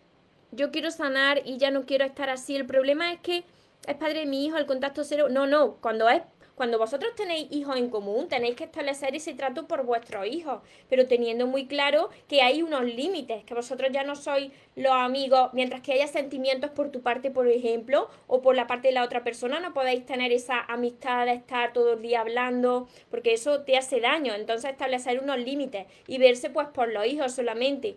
Yo 0.51 0.71
quiero 0.71 0.91
sanar 0.91 1.41
y 1.45 1.57
ya 1.57 1.71
no 1.71 1.85
quiero 1.85 2.05
estar 2.05 2.29
así. 2.29 2.55
El 2.55 2.65
problema 2.65 3.11
es 3.11 3.19
que 3.21 3.43
es 3.87 3.95
padre 3.95 4.21
de 4.21 4.25
mi 4.25 4.45
hijo, 4.45 4.57
el 4.57 4.65
contacto 4.65 5.03
cero. 5.03 5.27
No, 5.29 5.47
no, 5.47 5.75
cuando 5.81 6.09
es 6.09 6.21
cuando 6.55 6.77
vosotros 6.77 7.15
tenéis 7.15 7.47
hijos 7.49 7.77
en 7.77 7.89
común, 7.89 8.27
tenéis 8.27 8.55
que 8.55 8.65
establecer 8.65 9.15
ese 9.15 9.33
trato 9.33 9.67
por 9.67 9.85
vuestros 9.85 10.27
hijos, 10.27 10.61
pero 10.87 11.07
teniendo 11.07 11.47
muy 11.47 11.65
claro 11.65 12.11
que 12.27 12.43
hay 12.43 12.61
unos 12.61 12.83
límites, 12.83 13.43
que 13.43 13.55
vosotros 13.55 13.89
ya 13.91 14.03
no 14.03 14.15
sois 14.15 14.51
los 14.75 14.93
amigos, 14.93 15.49
mientras 15.53 15.81
que 15.81 15.93
haya 15.93 16.07
sentimientos 16.07 16.69
por 16.69 16.91
tu 16.91 17.01
parte, 17.01 17.31
por 17.31 17.47
ejemplo, 17.47 18.07
o 18.27 18.43
por 18.43 18.55
la 18.55 18.67
parte 18.67 18.89
de 18.89 18.93
la 18.93 19.03
otra 19.03 19.23
persona, 19.23 19.59
no 19.59 19.73
podéis 19.73 20.05
tener 20.05 20.31
esa 20.31 20.61
amistad 20.61 21.25
de 21.25 21.33
estar 21.33 21.73
todo 21.73 21.93
el 21.93 22.03
día 22.03 22.21
hablando, 22.21 22.87
porque 23.09 23.33
eso 23.33 23.61
te 23.61 23.75
hace 23.75 23.99
daño. 23.99 24.35
Entonces 24.35 24.69
establecer 24.69 25.19
unos 25.19 25.39
límites 25.39 25.87
y 26.05 26.19
verse 26.19 26.51
pues 26.51 26.67
por 26.67 26.91
los 26.91 27.07
hijos 27.07 27.33
solamente 27.33 27.95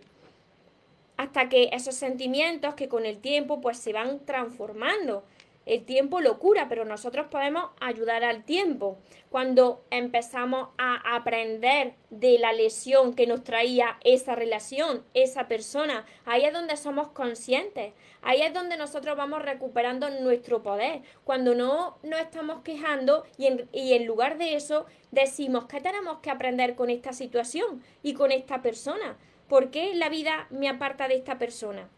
hasta 1.17 1.49
que 1.49 1.69
esos 1.73 1.95
sentimientos 1.95 2.75
que 2.75 2.87
con 2.87 3.05
el 3.05 3.17
tiempo 3.17 3.59
pues 3.59 3.77
se 3.79 3.91
van 3.91 4.23
transformando 4.23 5.23
el 5.67 5.83
tiempo 5.83 6.21
lo 6.21 6.39
cura, 6.39 6.67
pero 6.69 6.85
nosotros 6.85 7.27
podemos 7.29 7.71
ayudar 7.81 8.23
al 8.23 8.45
tiempo. 8.45 8.97
Cuando 9.29 9.83
empezamos 9.91 10.69
a 10.77 11.15
aprender 11.15 11.93
de 12.09 12.39
la 12.39 12.53
lesión 12.53 13.13
que 13.13 13.27
nos 13.27 13.43
traía 13.43 13.97
esa 14.05 14.33
relación, 14.33 15.03
esa 15.13 15.49
persona, 15.49 16.05
ahí 16.25 16.45
es 16.45 16.53
donde 16.53 16.77
somos 16.77 17.09
conscientes. 17.09 17.93
Ahí 18.21 18.41
es 18.41 18.53
donde 18.53 18.77
nosotros 18.77 19.17
vamos 19.17 19.41
recuperando 19.41 20.09
nuestro 20.09 20.63
poder. 20.63 21.01
Cuando 21.25 21.53
no 21.53 21.97
nos 22.01 22.21
estamos 22.21 22.63
quejando 22.63 23.25
y 23.37 23.47
en, 23.47 23.69
y 23.73 23.93
en 23.93 24.05
lugar 24.05 24.37
de 24.37 24.55
eso 24.55 24.85
decimos, 25.11 25.65
¿qué 25.65 25.81
tenemos 25.81 26.19
que 26.19 26.31
aprender 26.31 26.75
con 26.75 26.89
esta 26.89 27.11
situación 27.11 27.83
y 28.03 28.13
con 28.13 28.31
esta 28.31 28.61
persona? 28.61 29.17
¿Por 29.49 29.69
qué 29.69 29.93
la 29.95 30.07
vida 30.07 30.47
me 30.49 30.69
aparta 30.69 31.09
de 31.09 31.15
esta 31.15 31.37
persona? 31.37 31.89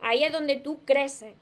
Ahí 0.00 0.22
es 0.22 0.32
donde 0.32 0.56
tú 0.56 0.84
creces, 0.84 1.34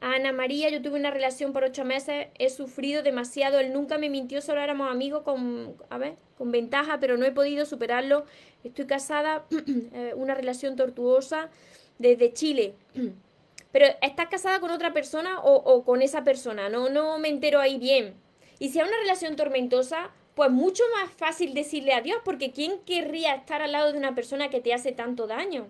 Ana 0.00 0.32
María, 0.32 0.70
yo 0.70 0.80
tuve 0.80 0.98
una 0.98 1.10
relación 1.10 1.52
por 1.52 1.62
ocho 1.62 1.84
meses, 1.84 2.28
he 2.38 2.48
sufrido 2.48 3.02
demasiado, 3.02 3.60
él 3.60 3.72
nunca 3.72 3.98
me 3.98 4.08
mintió, 4.08 4.40
solo 4.40 4.62
éramos 4.62 4.90
amigos 4.90 5.22
con, 5.22 5.76
a 5.90 5.98
ver, 5.98 6.16
con 6.38 6.50
ventaja, 6.50 6.98
pero 7.00 7.18
no 7.18 7.26
he 7.26 7.32
podido 7.32 7.66
superarlo. 7.66 8.24
Estoy 8.64 8.86
casada, 8.86 9.44
eh, 9.92 10.14
una 10.16 10.34
relación 10.34 10.74
tortuosa 10.74 11.50
desde 11.98 12.32
Chile. 12.32 12.74
Pero 13.72 13.86
¿estás 14.02 14.26
casada 14.28 14.58
con 14.58 14.72
otra 14.72 14.92
persona 14.92 15.38
o, 15.40 15.84
con 15.84 16.02
esa 16.02 16.24
persona? 16.24 16.68
No, 16.68 16.88
no 16.88 17.20
me 17.20 17.28
entero 17.28 17.60
ahí 17.60 17.78
bien. 17.78 18.14
Y 18.58 18.70
si 18.70 18.80
es 18.80 18.84
una 18.84 18.98
relación 18.98 19.36
tormentosa, 19.36 20.10
pues 20.34 20.50
mucho 20.50 20.82
más 20.96 21.12
fácil 21.12 21.54
decirle 21.54 21.92
adiós, 21.92 22.18
porque 22.24 22.50
¿quién 22.50 22.80
querría 22.80 23.32
estar 23.34 23.62
al 23.62 23.70
lado 23.70 23.92
de 23.92 23.98
una 23.98 24.14
persona 24.16 24.50
que 24.50 24.60
te 24.60 24.74
hace 24.74 24.90
tanto 24.90 25.28
daño? 25.28 25.68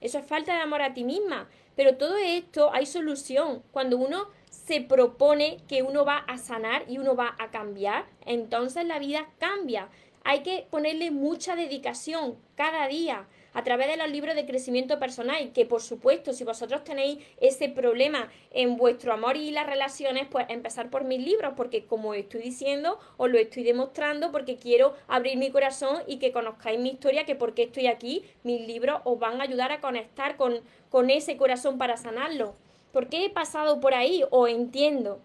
Eso 0.00 0.18
es 0.18 0.24
falta 0.24 0.54
de 0.54 0.60
amor 0.60 0.82
a 0.82 0.94
ti 0.94 1.02
misma. 1.02 1.48
Pero 1.76 1.96
todo 1.96 2.16
esto 2.16 2.72
hay 2.72 2.86
solución. 2.86 3.62
Cuando 3.72 3.96
uno 3.96 4.28
se 4.50 4.80
propone 4.80 5.58
que 5.68 5.82
uno 5.82 6.04
va 6.04 6.18
a 6.18 6.38
sanar 6.38 6.84
y 6.88 6.98
uno 6.98 7.16
va 7.16 7.34
a 7.38 7.50
cambiar, 7.50 8.06
entonces 8.26 8.84
la 8.84 8.98
vida 8.98 9.28
cambia. 9.38 9.88
Hay 10.24 10.42
que 10.42 10.66
ponerle 10.70 11.10
mucha 11.10 11.56
dedicación 11.56 12.36
cada 12.54 12.86
día 12.86 13.26
a 13.54 13.64
través 13.64 13.88
de 13.88 13.96
los 13.96 14.10
libros 14.10 14.34
de 14.34 14.46
crecimiento 14.46 14.98
personal, 14.98 15.52
que 15.52 15.66
por 15.66 15.82
supuesto, 15.82 16.32
si 16.32 16.44
vosotros 16.44 16.84
tenéis 16.84 17.18
ese 17.40 17.68
problema 17.68 18.30
en 18.50 18.76
vuestro 18.76 19.12
amor 19.12 19.36
y 19.36 19.50
las 19.50 19.66
relaciones, 19.66 20.26
pues 20.30 20.46
empezar 20.48 20.90
por 20.90 21.04
mis 21.04 21.24
libros, 21.24 21.52
porque 21.56 21.84
como 21.84 22.14
estoy 22.14 22.42
diciendo, 22.42 22.98
os 23.16 23.30
lo 23.30 23.38
estoy 23.38 23.62
demostrando, 23.62 24.32
porque 24.32 24.56
quiero 24.56 24.94
abrir 25.08 25.36
mi 25.36 25.50
corazón 25.50 26.02
y 26.06 26.18
que 26.18 26.32
conozcáis 26.32 26.80
mi 26.80 26.90
historia, 26.90 27.24
que 27.24 27.34
porque 27.34 27.64
estoy 27.64 27.86
aquí, 27.86 28.24
mis 28.42 28.66
libros 28.66 29.00
os 29.04 29.18
van 29.18 29.40
a 29.40 29.44
ayudar 29.44 29.72
a 29.72 29.80
conectar 29.80 30.36
con, 30.36 30.60
con 30.90 31.10
ese 31.10 31.36
corazón 31.36 31.78
para 31.78 31.96
sanarlo. 31.96 32.54
¿Por 32.92 33.08
qué 33.08 33.24
he 33.24 33.30
pasado 33.30 33.80
por 33.80 33.94
ahí? 33.94 34.22
O 34.30 34.48
entiendo. 34.48 35.20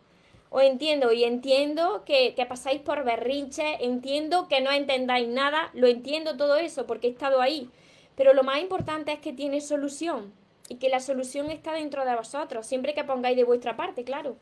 O 0.50 0.62
entiendo 0.62 1.12
y 1.12 1.26
entiendo 1.26 2.04
que, 2.06 2.34
que, 2.34 2.46
pasáis 2.46 2.80
por 2.80 3.04
berrinche, 3.04 3.84
entiendo 3.84 4.48
que 4.48 4.62
no 4.62 4.72
entendáis 4.72 5.28
nada, 5.28 5.70
lo 5.74 5.88
entiendo 5.88 6.38
todo 6.38 6.56
eso 6.56 6.88
porque 6.88 7.08
he 7.08 7.10
estado 7.12 7.42
ahí. 7.42 7.70
Pero 8.18 8.34
lo 8.34 8.44
más 8.44 8.60
importante 8.60 9.14
es 9.14 9.20
que 9.20 9.32
tiene 9.32 9.62
solución 9.62 10.34
y 10.68 10.76
que 10.76 10.90
la 10.90 11.00
solución 11.00 11.52
está 11.52 11.72
dentro 11.72 12.04
de 12.04 12.16
vosotros, 12.16 12.66
siempre 12.66 12.94
que 12.94 13.04
pongáis 13.04 13.38
de 13.38 13.44
vuestra 13.46 13.78
parte, 13.78 14.04
claro. 14.04 14.36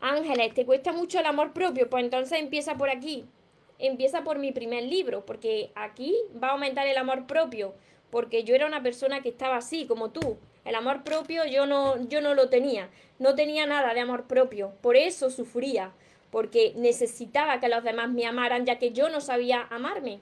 Ángeles, 0.00 0.54
¿te 0.54 0.64
cuesta 0.64 0.92
mucho 0.92 1.20
el 1.20 1.26
amor 1.26 1.52
propio? 1.52 1.90
Pues 1.90 2.04
entonces 2.04 2.40
empieza 2.40 2.76
por 2.76 2.88
aquí. 2.88 3.26
Empieza 3.78 4.24
por 4.24 4.38
mi 4.38 4.50
primer 4.50 4.84
libro, 4.84 5.26
porque 5.26 5.70
aquí 5.74 6.16
va 6.42 6.48
a 6.48 6.52
aumentar 6.52 6.86
el 6.86 6.96
amor 6.96 7.26
propio, 7.26 7.74
porque 8.10 8.42
yo 8.42 8.54
era 8.54 8.66
una 8.66 8.82
persona 8.82 9.20
que 9.20 9.28
estaba 9.28 9.56
así, 9.56 9.86
como 9.86 10.10
tú. 10.10 10.38
El 10.64 10.74
amor 10.74 11.04
propio 11.04 11.44
yo 11.44 11.66
no, 11.66 12.08
yo 12.08 12.20
no 12.20 12.34
lo 12.34 12.48
tenía, 12.48 12.88
no 13.18 13.34
tenía 13.34 13.66
nada 13.66 13.94
de 13.94 14.00
amor 14.00 14.26
propio, 14.26 14.72
por 14.80 14.96
eso 14.96 15.30
sufría, 15.30 15.92
porque 16.30 16.72
necesitaba 16.76 17.60
que 17.60 17.68
los 17.68 17.84
demás 17.84 18.10
me 18.10 18.26
amaran, 18.26 18.66
ya 18.66 18.78
que 18.78 18.92
yo 18.92 19.08
no 19.10 19.20
sabía 19.20 19.66
amarme. 19.70 20.20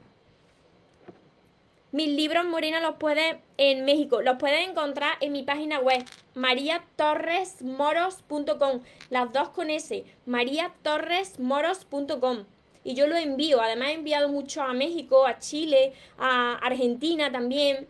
Mis 1.96 2.10
libros, 2.10 2.44
Morena, 2.44 2.78
los 2.80 2.96
puedes 2.96 3.36
en 3.56 3.86
México. 3.86 4.20
Los 4.20 4.36
puedes 4.36 4.68
encontrar 4.68 5.14
en 5.22 5.32
mi 5.32 5.44
página 5.44 5.80
web, 5.80 6.04
mariatorresmoros.com. 6.34 8.82
Las 9.08 9.32
dos 9.32 9.48
con 9.48 9.70
S, 9.70 10.04
mariatorresmoros.com. 10.26 12.44
Y 12.84 12.92
yo 12.92 13.06
lo 13.06 13.16
envío. 13.16 13.62
Además, 13.62 13.88
he 13.88 13.94
enviado 13.94 14.28
mucho 14.28 14.60
a 14.60 14.74
México, 14.74 15.24
a 15.24 15.38
Chile, 15.38 15.94
a 16.18 16.56
Argentina 16.56 17.32
también. 17.32 17.88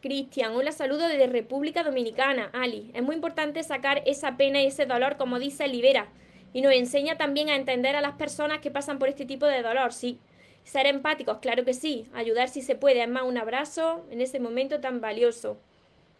Cristian, 0.00 0.56
hola, 0.56 0.72
saludo 0.72 1.08
desde 1.08 1.26
República 1.26 1.82
Dominicana. 1.82 2.48
Ali, 2.54 2.90
es 2.94 3.02
muy 3.02 3.16
importante 3.16 3.62
sacar 3.62 4.02
esa 4.06 4.38
pena 4.38 4.62
y 4.62 4.68
ese 4.68 4.86
dolor, 4.86 5.18
como 5.18 5.38
dice 5.38 5.68
Libera. 5.68 6.08
Y 6.54 6.62
nos 6.62 6.72
enseña 6.72 7.18
también 7.18 7.50
a 7.50 7.56
entender 7.56 7.96
a 7.96 8.00
las 8.00 8.12
personas 8.12 8.60
que 8.60 8.70
pasan 8.70 8.98
por 8.98 9.10
este 9.10 9.26
tipo 9.26 9.44
de 9.44 9.60
dolor, 9.60 9.92
sí. 9.92 10.18
Ser 10.66 10.86
empáticos, 10.88 11.38
claro 11.38 11.64
que 11.64 11.74
sí. 11.74 12.08
Ayudar 12.12 12.48
si 12.48 12.60
se 12.60 12.74
puede. 12.74 13.00
Además, 13.00 13.22
un 13.22 13.38
abrazo 13.38 14.04
en 14.10 14.20
ese 14.20 14.40
momento 14.40 14.80
tan 14.80 15.00
valioso. 15.00 15.58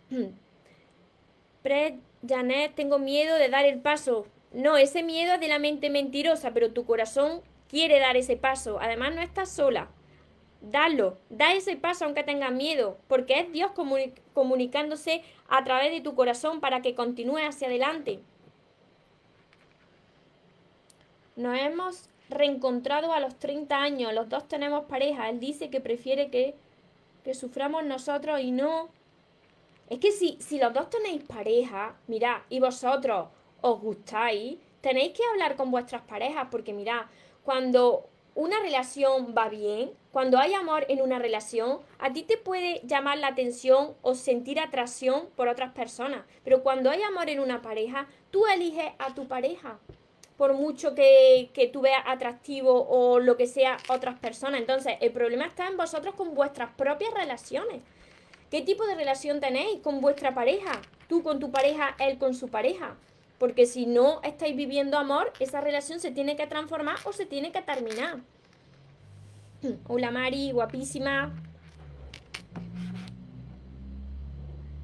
Pred, 1.64 1.94
Janet, 2.26 2.76
tengo 2.76 3.00
miedo 3.00 3.36
de 3.36 3.48
dar 3.48 3.64
el 3.64 3.80
paso. 3.80 4.28
No, 4.52 4.76
ese 4.76 5.02
miedo 5.02 5.34
es 5.34 5.40
de 5.40 5.48
la 5.48 5.58
mente 5.58 5.90
mentirosa, 5.90 6.52
pero 6.52 6.70
tu 6.70 6.84
corazón 6.84 7.42
quiere 7.68 7.98
dar 7.98 8.16
ese 8.16 8.36
paso. 8.36 8.78
Además, 8.80 9.16
no 9.16 9.20
estás 9.20 9.50
sola. 9.50 9.88
Dalo, 10.60 11.18
da 11.28 11.52
ese 11.52 11.76
paso 11.76 12.04
aunque 12.04 12.22
tengas 12.22 12.52
miedo, 12.52 12.98
porque 13.08 13.40
es 13.40 13.52
Dios 13.52 13.72
comunicándose 14.32 15.24
a 15.48 15.64
través 15.64 15.90
de 15.90 16.00
tu 16.00 16.14
corazón 16.14 16.60
para 16.60 16.82
que 16.82 16.94
continúe 16.94 17.38
hacia 17.38 17.66
adelante. 17.66 18.20
Nos 21.34 21.58
hemos 21.58 22.08
reencontrado 22.28 23.12
a 23.12 23.20
los 23.20 23.36
30 23.36 23.76
años, 23.76 24.12
los 24.12 24.28
dos 24.28 24.48
tenemos 24.48 24.84
pareja, 24.86 25.28
él 25.28 25.40
dice 25.40 25.70
que 25.70 25.80
prefiere 25.80 26.30
que, 26.30 26.54
que 27.24 27.34
suframos 27.34 27.84
nosotros 27.84 28.40
y 28.40 28.50
no. 28.50 28.88
Es 29.88 30.00
que 30.00 30.10
si, 30.10 30.36
si 30.40 30.58
los 30.58 30.72
dos 30.72 30.90
tenéis 30.90 31.22
pareja, 31.22 31.96
mirad, 32.06 32.38
y 32.48 32.60
vosotros 32.60 33.28
os 33.60 33.80
gustáis, 33.80 34.58
tenéis 34.80 35.12
que 35.12 35.22
hablar 35.32 35.56
con 35.56 35.70
vuestras 35.70 36.02
parejas, 36.02 36.48
porque 36.50 36.72
mirad, 36.72 37.02
cuando 37.44 38.08
una 38.36 38.60
relación 38.60 39.34
va 39.36 39.48
bien, 39.48 39.92
cuando 40.12 40.38
hay 40.38 40.52
amor 40.52 40.84
en 40.88 41.00
una 41.00 41.18
relación, 41.18 41.78
a 41.98 42.12
ti 42.12 42.22
te 42.22 42.36
puede 42.36 42.80
llamar 42.84 43.18
la 43.18 43.28
atención 43.28 43.94
o 44.02 44.14
sentir 44.14 44.60
atracción 44.60 45.28
por 45.36 45.48
otras 45.48 45.72
personas. 45.72 46.24
Pero 46.44 46.62
cuando 46.62 46.90
hay 46.90 47.02
amor 47.02 47.30
en 47.30 47.40
una 47.40 47.62
pareja, 47.62 48.06
tú 48.30 48.46
eliges 48.46 48.92
a 48.98 49.14
tu 49.14 49.26
pareja. 49.26 49.78
Por 50.36 50.52
mucho 50.54 50.94
que, 50.94 51.50
que 51.54 51.66
tú 51.66 51.80
veas 51.80 52.02
atractivo 52.06 52.86
o 52.88 53.18
lo 53.20 53.36
que 53.36 53.46
sea 53.46 53.78
otras 53.88 54.18
personas. 54.18 54.60
Entonces, 54.60 54.94
el 55.00 55.12
problema 55.12 55.46
está 55.46 55.66
en 55.66 55.76
vosotros 55.76 56.14
con 56.14 56.34
vuestras 56.34 56.70
propias 56.76 57.14
relaciones. 57.14 57.82
¿Qué 58.50 58.62
tipo 58.62 58.86
de 58.86 58.94
relación 58.94 59.40
tenéis 59.40 59.80
con 59.80 60.00
vuestra 60.00 60.34
pareja? 60.34 60.72
Tú 61.08 61.22
con 61.22 61.40
tu 61.40 61.50
pareja, 61.50 61.96
él 61.98 62.18
con 62.18 62.34
su 62.34 62.48
pareja. 62.48 62.96
Porque 63.38 63.66
si 63.66 63.86
no 63.86 64.20
estáis 64.22 64.56
viviendo 64.56 64.98
amor, 64.98 65.32
esa 65.40 65.60
relación 65.60 66.00
se 66.00 66.10
tiene 66.10 66.36
que 66.36 66.46
transformar 66.46 66.96
o 67.04 67.12
se 67.12 67.26
tiene 67.26 67.52
que 67.52 67.62
terminar. 67.62 68.20
Hola 69.88 70.10
Mari, 70.10 70.52
guapísima. 70.52 71.45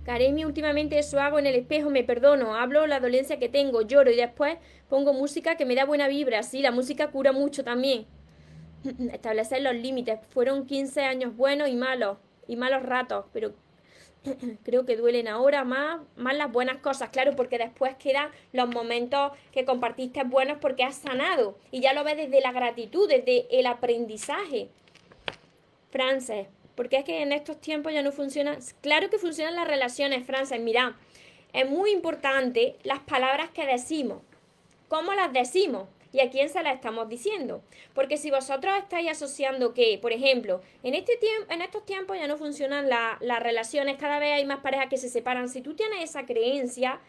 Karemi, 0.05 0.45
últimamente 0.45 0.99
eso 0.99 1.21
hago 1.21 1.39
en 1.39 1.47
el 1.47 1.55
espejo, 1.55 1.89
me 1.89 2.03
perdono, 2.03 2.57
hablo 2.57 2.87
la 2.87 2.99
dolencia 2.99 3.39
que 3.39 3.49
tengo, 3.49 3.83
lloro 3.83 4.11
y 4.11 4.17
después 4.17 4.59
pongo 4.89 5.13
música 5.13 5.57
que 5.57 5.65
me 5.65 5.77
da 5.77 5.85
buena 5.85 6.09
vibra. 6.09 6.43
Sí, 6.43 6.61
la 6.61 6.73
música 6.73 7.11
cura 7.11 7.33
mucho 7.33 7.63
también. 7.63 8.07
Establecer 9.13 9.63
los 9.63 9.75
límites. 9.75 10.19
Fueron 10.31 10.67
15 10.67 11.03
años 11.03 11.37
buenos 11.37 11.69
y 11.69 11.77
malos, 11.77 12.19
y 12.49 12.57
malos 12.57 12.83
ratos, 12.83 13.27
pero 13.33 13.55
creo 14.65 14.85
que 14.85 14.97
duelen 14.97 15.29
ahora 15.29 15.63
más, 15.63 16.01
más 16.17 16.37
las 16.37 16.51
buenas 16.51 16.79
cosas, 16.79 17.11
claro, 17.11 17.37
porque 17.37 17.59
después 17.59 17.95
quedan 17.97 18.31
los 18.53 18.69
momentos 18.69 19.33
que 19.53 19.65
compartiste 19.65 20.25
buenos 20.25 20.59
porque 20.59 20.83
has 20.83 20.97
sanado 20.97 21.59
y 21.71 21.81
ya 21.81 21.93
lo 21.93 22.03
ves 22.03 22.17
desde 22.17 22.41
la 22.41 22.53
gratitud, 22.53 23.09
desde 23.09 23.47
el 23.57 23.67
aprendizaje. 23.67 24.69
Frances, 25.91 26.49
porque 26.75 26.99
es 26.99 27.05
que 27.05 27.23
en 27.23 27.33
estos 27.33 27.61
tiempos 27.61 27.93
ya 27.93 28.03
no 28.03 28.13
funciona, 28.13 28.59
claro 28.81 29.11
que 29.11 29.19
funcionan 29.19 29.57
las 29.57 29.67
relaciones, 29.67 30.27
Frances, 30.27 30.61
mira, 30.61 30.97
es 31.53 31.69
muy 31.69 31.91
importante 31.91 32.77
las 32.83 33.01
palabras 33.01 33.51
que 33.51 33.67
decimos, 33.67 34.23
cómo 34.89 35.13
las 35.13 35.33
decimos, 35.33 35.89
y 36.13 36.21
a 36.21 36.31
quién 36.31 36.49
se 36.49 36.63
la 36.63 36.73
estamos 36.73 37.09
diciendo. 37.09 37.63
Porque 37.95 38.17
si 38.17 38.31
vosotros 38.31 38.75
estáis 38.77 39.11
asociando 39.11 39.75
que, 39.75 39.99
por 40.01 40.13
ejemplo, 40.13 40.61
en, 40.83 40.95
este 40.95 41.17
tiempo, 41.17 41.53
en 41.53 41.63
estos 41.63 41.85
tiempos 41.85 42.19
ya 42.19 42.27
no 42.27 42.37
funcionan 42.37 42.89
las 42.89 43.43
relaciones, 43.43 43.97
cada 43.97 44.19
vez 44.19 44.33
hay 44.33 44.45
más 44.45 44.61
parejas 44.61 44.89
que 44.89 44.99
se 44.99 45.09
separan, 45.09 45.49
si 45.49 45.63
tú 45.63 45.75
tienes 45.75 46.03
esa 46.03 46.27
creencia, 46.27 47.01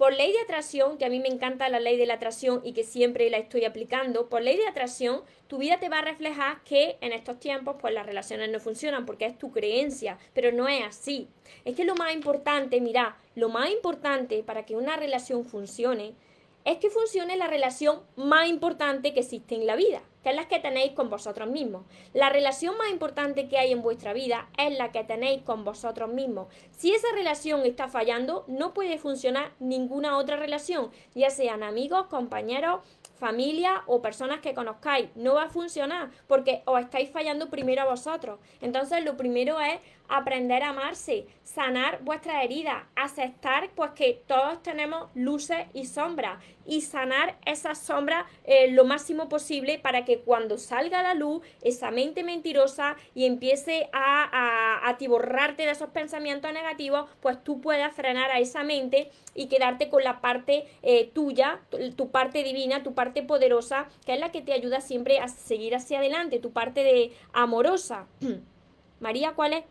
por 0.00 0.14
ley 0.14 0.32
de 0.32 0.40
atracción, 0.40 0.96
que 0.96 1.04
a 1.04 1.10
mí 1.10 1.20
me 1.20 1.28
encanta 1.28 1.68
la 1.68 1.78
ley 1.78 1.98
de 1.98 2.06
la 2.06 2.14
atracción 2.14 2.62
y 2.64 2.72
que 2.72 2.84
siempre 2.84 3.28
la 3.28 3.36
estoy 3.36 3.66
aplicando, 3.66 4.30
por 4.30 4.40
ley 4.40 4.56
de 4.56 4.66
atracción, 4.66 5.20
tu 5.46 5.58
vida 5.58 5.78
te 5.78 5.90
va 5.90 5.98
a 5.98 6.02
reflejar 6.02 6.64
que 6.64 6.96
en 7.02 7.12
estos 7.12 7.38
tiempos 7.38 7.76
pues 7.78 7.92
las 7.92 8.06
relaciones 8.06 8.48
no 8.48 8.60
funcionan 8.60 9.04
porque 9.04 9.26
es 9.26 9.36
tu 9.36 9.52
creencia, 9.52 10.16
pero 10.32 10.52
no 10.52 10.68
es 10.68 10.82
así. 10.86 11.28
Es 11.66 11.76
que 11.76 11.84
lo 11.84 11.96
más 11.96 12.14
importante, 12.14 12.80
mira, 12.80 13.18
lo 13.34 13.50
más 13.50 13.70
importante 13.70 14.42
para 14.42 14.64
que 14.64 14.74
una 14.74 14.96
relación 14.96 15.44
funcione 15.44 16.14
es 16.64 16.78
que 16.78 16.90
funcione 16.90 17.36
la 17.36 17.46
relación 17.46 18.00
más 18.16 18.48
importante 18.48 19.14
que 19.14 19.20
existe 19.20 19.54
en 19.54 19.66
la 19.66 19.76
vida, 19.76 20.02
que 20.22 20.30
es 20.30 20.36
la 20.36 20.48
que 20.48 20.58
tenéis 20.58 20.92
con 20.92 21.08
vosotros 21.08 21.48
mismos. 21.48 21.84
La 22.12 22.28
relación 22.28 22.76
más 22.76 22.90
importante 22.90 23.48
que 23.48 23.58
hay 23.58 23.72
en 23.72 23.82
vuestra 23.82 24.12
vida 24.12 24.48
es 24.58 24.76
la 24.76 24.92
que 24.92 25.04
tenéis 25.04 25.42
con 25.42 25.64
vosotros 25.64 26.12
mismos. 26.12 26.48
Si 26.70 26.92
esa 26.92 27.08
relación 27.14 27.64
está 27.64 27.88
fallando, 27.88 28.44
no 28.46 28.74
puede 28.74 28.98
funcionar 28.98 29.52
ninguna 29.58 30.18
otra 30.18 30.36
relación, 30.36 30.90
ya 31.14 31.30
sean 31.30 31.62
amigos, 31.62 32.06
compañeros, 32.06 32.80
familia 33.20 33.82
o 33.86 34.02
personas 34.02 34.40
que 34.40 34.54
conozcáis. 34.54 35.10
No 35.14 35.34
va 35.34 35.44
a 35.44 35.50
funcionar 35.50 36.10
porque 36.26 36.62
os 36.64 36.80
estáis 36.80 37.10
fallando 37.10 37.50
primero 37.50 37.82
a 37.82 37.84
vosotros. 37.84 38.40
Entonces 38.60 39.04
lo 39.04 39.16
primero 39.16 39.60
es 39.60 39.78
aprender 40.10 40.62
a 40.62 40.70
amarse, 40.70 41.26
sanar 41.44 42.00
vuestras 42.02 42.44
heridas, 42.44 42.84
aceptar 42.94 43.70
pues 43.74 43.92
que 43.92 44.22
todos 44.26 44.62
tenemos 44.62 45.08
luces 45.14 45.66
y 45.74 45.86
sombras 45.86 46.38
y 46.66 46.82
sanar 46.82 47.36
esas 47.46 47.78
sombras 47.78 48.26
eh, 48.44 48.70
lo 48.70 48.84
máximo 48.84 49.28
posible 49.28 49.78
para 49.78 50.04
que 50.04 50.20
cuando 50.20 50.58
salga 50.58 51.02
la 51.02 51.14
luz 51.14 51.42
esa 51.62 51.90
mente 51.90 52.22
mentirosa 52.22 52.96
y 53.14 53.26
empiece 53.26 53.88
a, 53.92 54.88
atiborrarte 54.88 55.64
de 55.64 55.72
esos 55.72 55.90
pensamientos 55.90 56.52
negativos, 56.52 57.08
pues 57.20 57.42
tú 57.42 57.60
puedas 57.60 57.94
frenar 57.94 58.30
a 58.30 58.38
esa 58.38 58.62
mente 58.62 59.10
y 59.34 59.46
quedarte 59.46 59.88
con 59.88 60.04
la 60.04 60.20
parte 60.20 60.66
eh, 60.82 61.10
tuya, 61.12 61.60
tu 61.96 62.10
parte 62.10 62.42
divina, 62.42 62.82
tu 62.82 62.94
parte 62.94 63.22
poderosa, 63.22 63.88
que 64.06 64.14
es 64.14 64.20
la 64.20 64.32
que 64.32 64.42
te 64.42 64.52
ayuda 64.52 64.80
siempre 64.80 65.18
a 65.18 65.28
seguir 65.28 65.74
hacia 65.74 65.98
adelante, 65.98 66.38
tu 66.38 66.52
parte 66.52 66.82
de 66.82 67.12
amorosa. 67.32 68.06
María, 69.00 69.32
¿cuál 69.32 69.54
es? 69.54 69.64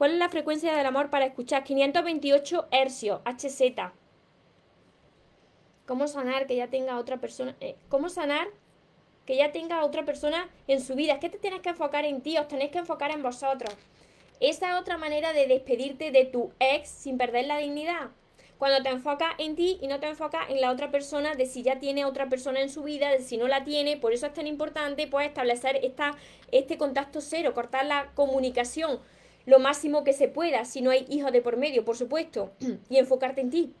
¿Cuál 0.00 0.12
es 0.12 0.18
la 0.18 0.30
frecuencia 0.30 0.74
del 0.74 0.86
amor 0.86 1.10
para 1.10 1.26
escuchar? 1.26 1.62
528 1.62 2.68
hercios, 2.70 3.20
HZ. 3.26 3.92
¿Cómo 5.84 6.08
sanar 6.08 6.46
que 6.46 6.56
ya 6.56 6.68
tenga 6.68 6.98
otra 6.98 7.18
persona? 7.18 7.54
Eh, 7.60 7.76
¿Cómo 7.90 8.08
sanar 8.08 8.48
que 9.26 9.36
ya 9.36 9.52
tenga 9.52 9.84
otra 9.84 10.06
persona 10.06 10.48
en 10.68 10.80
su 10.80 10.94
vida? 10.94 11.12
Es 11.12 11.18
que 11.18 11.28
te 11.28 11.36
tienes 11.36 11.60
que 11.60 11.68
enfocar 11.68 12.06
en 12.06 12.22
ti, 12.22 12.38
os 12.38 12.48
tenéis 12.48 12.70
que 12.70 12.78
enfocar 12.78 13.10
en 13.10 13.22
vosotros. 13.22 13.74
Esa 14.40 14.70
es 14.70 14.80
otra 14.80 14.96
manera 14.96 15.34
de 15.34 15.46
despedirte 15.46 16.10
de 16.10 16.24
tu 16.24 16.50
ex 16.60 16.88
sin 16.88 17.18
perder 17.18 17.44
la 17.44 17.58
dignidad. 17.58 18.08
Cuando 18.56 18.82
te 18.82 18.88
enfocas 18.88 19.34
en 19.36 19.54
ti 19.54 19.78
y 19.82 19.86
no 19.86 20.00
te 20.00 20.06
enfocas 20.06 20.48
en 20.48 20.62
la 20.62 20.70
otra 20.70 20.90
persona, 20.90 21.34
de 21.34 21.44
si 21.44 21.62
ya 21.62 21.78
tiene 21.78 22.06
otra 22.06 22.30
persona 22.30 22.62
en 22.62 22.70
su 22.70 22.84
vida, 22.84 23.10
de 23.10 23.20
si 23.20 23.36
no 23.36 23.48
la 23.48 23.64
tiene, 23.64 23.98
por 23.98 24.14
eso 24.14 24.24
es 24.24 24.32
tan 24.32 24.46
importante 24.46 25.08
pues 25.08 25.28
establecer 25.28 25.78
esta, 25.82 26.16
este 26.52 26.78
contacto 26.78 27.20
cero, 27.20 27.52
cortar 27.52 27.84
la 27.84 28.12
comunicación 28.14 28.98
lo 29.46 29.58
máximo 29.58 30.04
que 30.04 30.12
se 30.12 30.28
pueda, 30.28 30.64
si 30.64 30.82
no 30.82 30.90
hay 30.90 31.06
hijos 31.08 31.32
de 31.32 31.42
por 31.42 31.56
medio, 31.56 31.84
por 31.84 31.96
supuesto, 31.96 32.52
y 32.90 32.98
enfocarte 32.98 33.40
en 33.40 33.50
ti. 33.50 33.74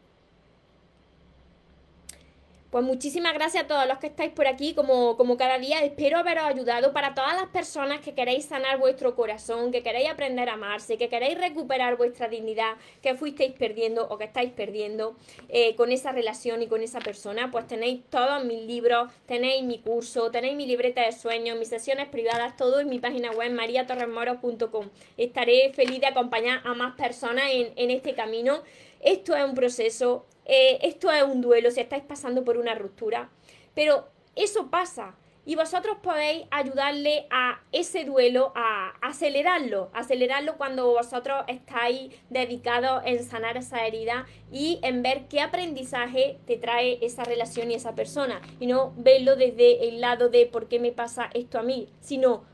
Pues 2.70 2.84
muchísimas 2.84 3.34
gracias 3.34 3.64
a 3.64 3.66
todos 3.66 3.84
los 3.88 3.98
que 3.98 4.06
estáis 4.06 4.30
por 4.30 4.46
aquí, 4.46 4.74
como, 4.74 5.16
como 5.16 5.36
cada 5.36 5.58
día. 5.58 5.82
Espero 5.82 6.18
haberos 6.18 6.44
ayudado 6.44 6.92
para 6.92 7.16
todas 7.16 7.34
las 7.34 7.48
personas 7.48 7.98
que 8.00 8.14
queréis 8.14 8.44
sanar 8.44 8.78
vuestro 8.78 9.16
corazón, 9.16 9.72
que 9.72 9.82
queréis 9.82 10.08
aprender 10.08 10.48
a 10.48 10.52
amarse, 10.52 10.96
que 10.96 11.08
queréis 11.08 11.36
recuperar 11.36 11.96
vuestra 11.96 12.28
dignidad, 12.28 12.76
que 13.02 13.16
fuisteis 13.16 13.54
perdiendo 13.54 14.06
o 14.08 14.18
que 14.18 14.24
estáis 14.26 14.52
perdiendo 14.52 15.16
eh, 15.48 15.74
con 15.74 15.90
esa 15.90 16.12
relación 16.12 16.62
y 16.62 16.68
con 16.68 16.80
esa 16.80 17.00
persona. 17.00 17.50
Pues 17.50 17.66
tenéis 17.66 18.02
todos 18.08 18.44
mis 18.44 18.62
libros, 18.62 19.10
tenéis 19.26 19.64
mi 19.64 19.80
curso, 19.80 20.30
tenéis 20.30 20.54
mi 20.54 20.66
libreta 20.66 21.04
de 21.04 21.10
sueños, 21.10 21.58
mis 21.58 21.68
sesiones 21.68 22.06
privadas, 22.06 22.56
todo 22.56 22.78
en 22.78 22.88
mi 22.88 23.00
página 23.00 23.32
web 23.32 23.50
mariatorresmoros.com. 23.50 24.90
Estaré 25.16 25.72
feliz 25.72 25.98
de 25.98 26.06
acompañar 26.06 26.60
a 26.64 26.74
más 26.74 26.94
personas 26.94 27.46
en, 27.50 27.72
en 27.74 27.90
este 27.90 28.14
camino. 28.14 28.62
Esto 29.00 29.34
es 29.34 29.42
un 29.42 29.54
proceso, 29.54 30.26
eh, 30.52 30.80
esto 30.82 31.12
es 31.12 31.22
un 31.22 31.40
duelo, 31.40 31.70
si 31.70 31.78
estáis 31.78 32.02
pasando 32.02 32.42
por 32.42 32.56
una 32.58 32.74
ruptura, 32.74 33.30
pero 33.72 34.08
eso 34.34 34.68
pasa. 34.68 35.14
y 35.46 35.54
vosotros 35.54 35.96
podéis 36.02 36.46
ayudarle 36.50 37.26
a 37.30 37.60
ese 37.72 38.04
duelo, 38.04 38.52
a 38.56 38.92
acelerarlo, 39.00 39.90
acelerarlo 39.94 40.56
cuando 40.58 40.92
vosotros 40.92 41.44
estáis 41.46 42.12
dedicados 42.28 43.02
en 43.06 43.22
sanar 43.24 43.56
esa 43.56 43.86
herida 43.86 44.26
y 44.52 44.80
en 44.82 45.02
ver 45.02 45.28
qué 45.28 45.40
aprendizaje 45.40 46.38
te 46.46 46.56
trae 46.56 46.98
esa 47.00 47.24
relación 47.24 47.70
y 47.70 47.74
esa 47.74 47.94
persona. 47.94 48.42
Y 48.58 48.66
no 48.66 48.92
verlo 48.96 49.36
desde 49.36 49.88
el 49.88 50.00
lado 50.00 50.28
de 50.28 50.46
por 50.46 50.68
qué 50.68 50.78
me 50.78 50.92
pasa 50.92 51.30
esto 51.32 51.58
a 51.58 51.62
mí, 51.62 51.88
sino 52.00 52.44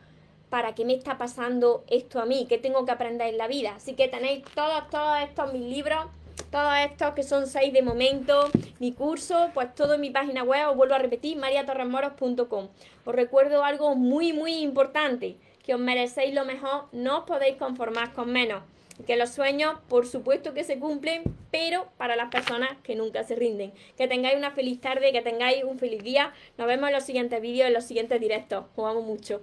para 0.50 0.74
qué 0.74 0.84
me 0.84 0.94
está 0.94 1.18
pasando 1.18 1.82
esto 1.88 2.20
a 2.20 2.26
mí, 2.26 2.46
qué 2.46 2.58
tengo 2.58 2.84
que 2.84 2.92
aprender 2.92 3.28
en 3.28 3.38
la 3.38 3.48
vida. 3.48 3.74
Así 3.76 3.94
que 3.94 4.08
tenéis 4.08 4.44
todos, 4.54 4.88
todos 4.90 5.18
estos 5.22 5.52
mis 5.52 5.62
libros 5.62 6.06
todos 6.56 6.72
estos 6.90 7.12
que 7.12 7.22
son 7.22 7.46
seis 7.46 7.70
de 7.74 7.82
momento, 7.82 8.48
mi 8.78 8.92
curso, 8.92 9.50
pues 9.52 9.74
todo 9.74 9.92
en 9.92 10.00
mi 10.00 10.08
página 10.08 10.42
web, 10.42 10.70
os 10.70 10.74
vuelvo 10.74 10.94
a 10.94 10.98
repetir, 10.98 11.36
mariatorremoros.com. 11.36 12.68
Os 13.04 13.14
recuerdo 13.14 13.62
algo 13.62 13.94
muy, 13.94 14.32
muy 14.32 14.54
importante, 14.62 15.36
que 15.62 15.74
os 15.74 15.80
merecéis 15.80 16.34
lo 16.34 16.46
mejor, 16.46 16.86
no 16.92 17.18
os 17.18 17.24
podéis 17.24 17.58
conformar 17.58 18.14
con 18.14 18.32
menos. 18.32 18.62
Que 19.06 19.16
los 19.16 19.32
sueños, 19.32 19.78
por 19.90 20.06
supuesto 20.06 20.54
que 20.54 20.64
se 20.64 20.78
cumplen, 20.78 21.24
pero 21.50 21.88
para 21.98 22.16
las 22.16 22.30
personas 22.30 22.70
que 22.82 22.94
nunca 22.94 23.22
se 23.22 23.34
rinden. 23.34 23.74
Que 23.98 24.08
tengáis 24.08 24.38
una 24.38 24.52
feliz 24.52 24.80
tarde, 24.80 25.12
que 25.12 25.20
tengáis 25.20 25.62
un 25.62 25.78
feliz 25.78 26.02
día. 26.02 26.32
Nos 26.56 26.68
vemos 26.68 26.88
en 26.88 26.94
los 26.94 27.04
siguientes 27.04 27.42
vídeos, 27.42 27.66
en 27.66 27.74
los 27.74 27.84
siguientes 27.84 28.18
directos. 28.18 28.64
Os 28.76 29.04
mucho. 29.04 29.42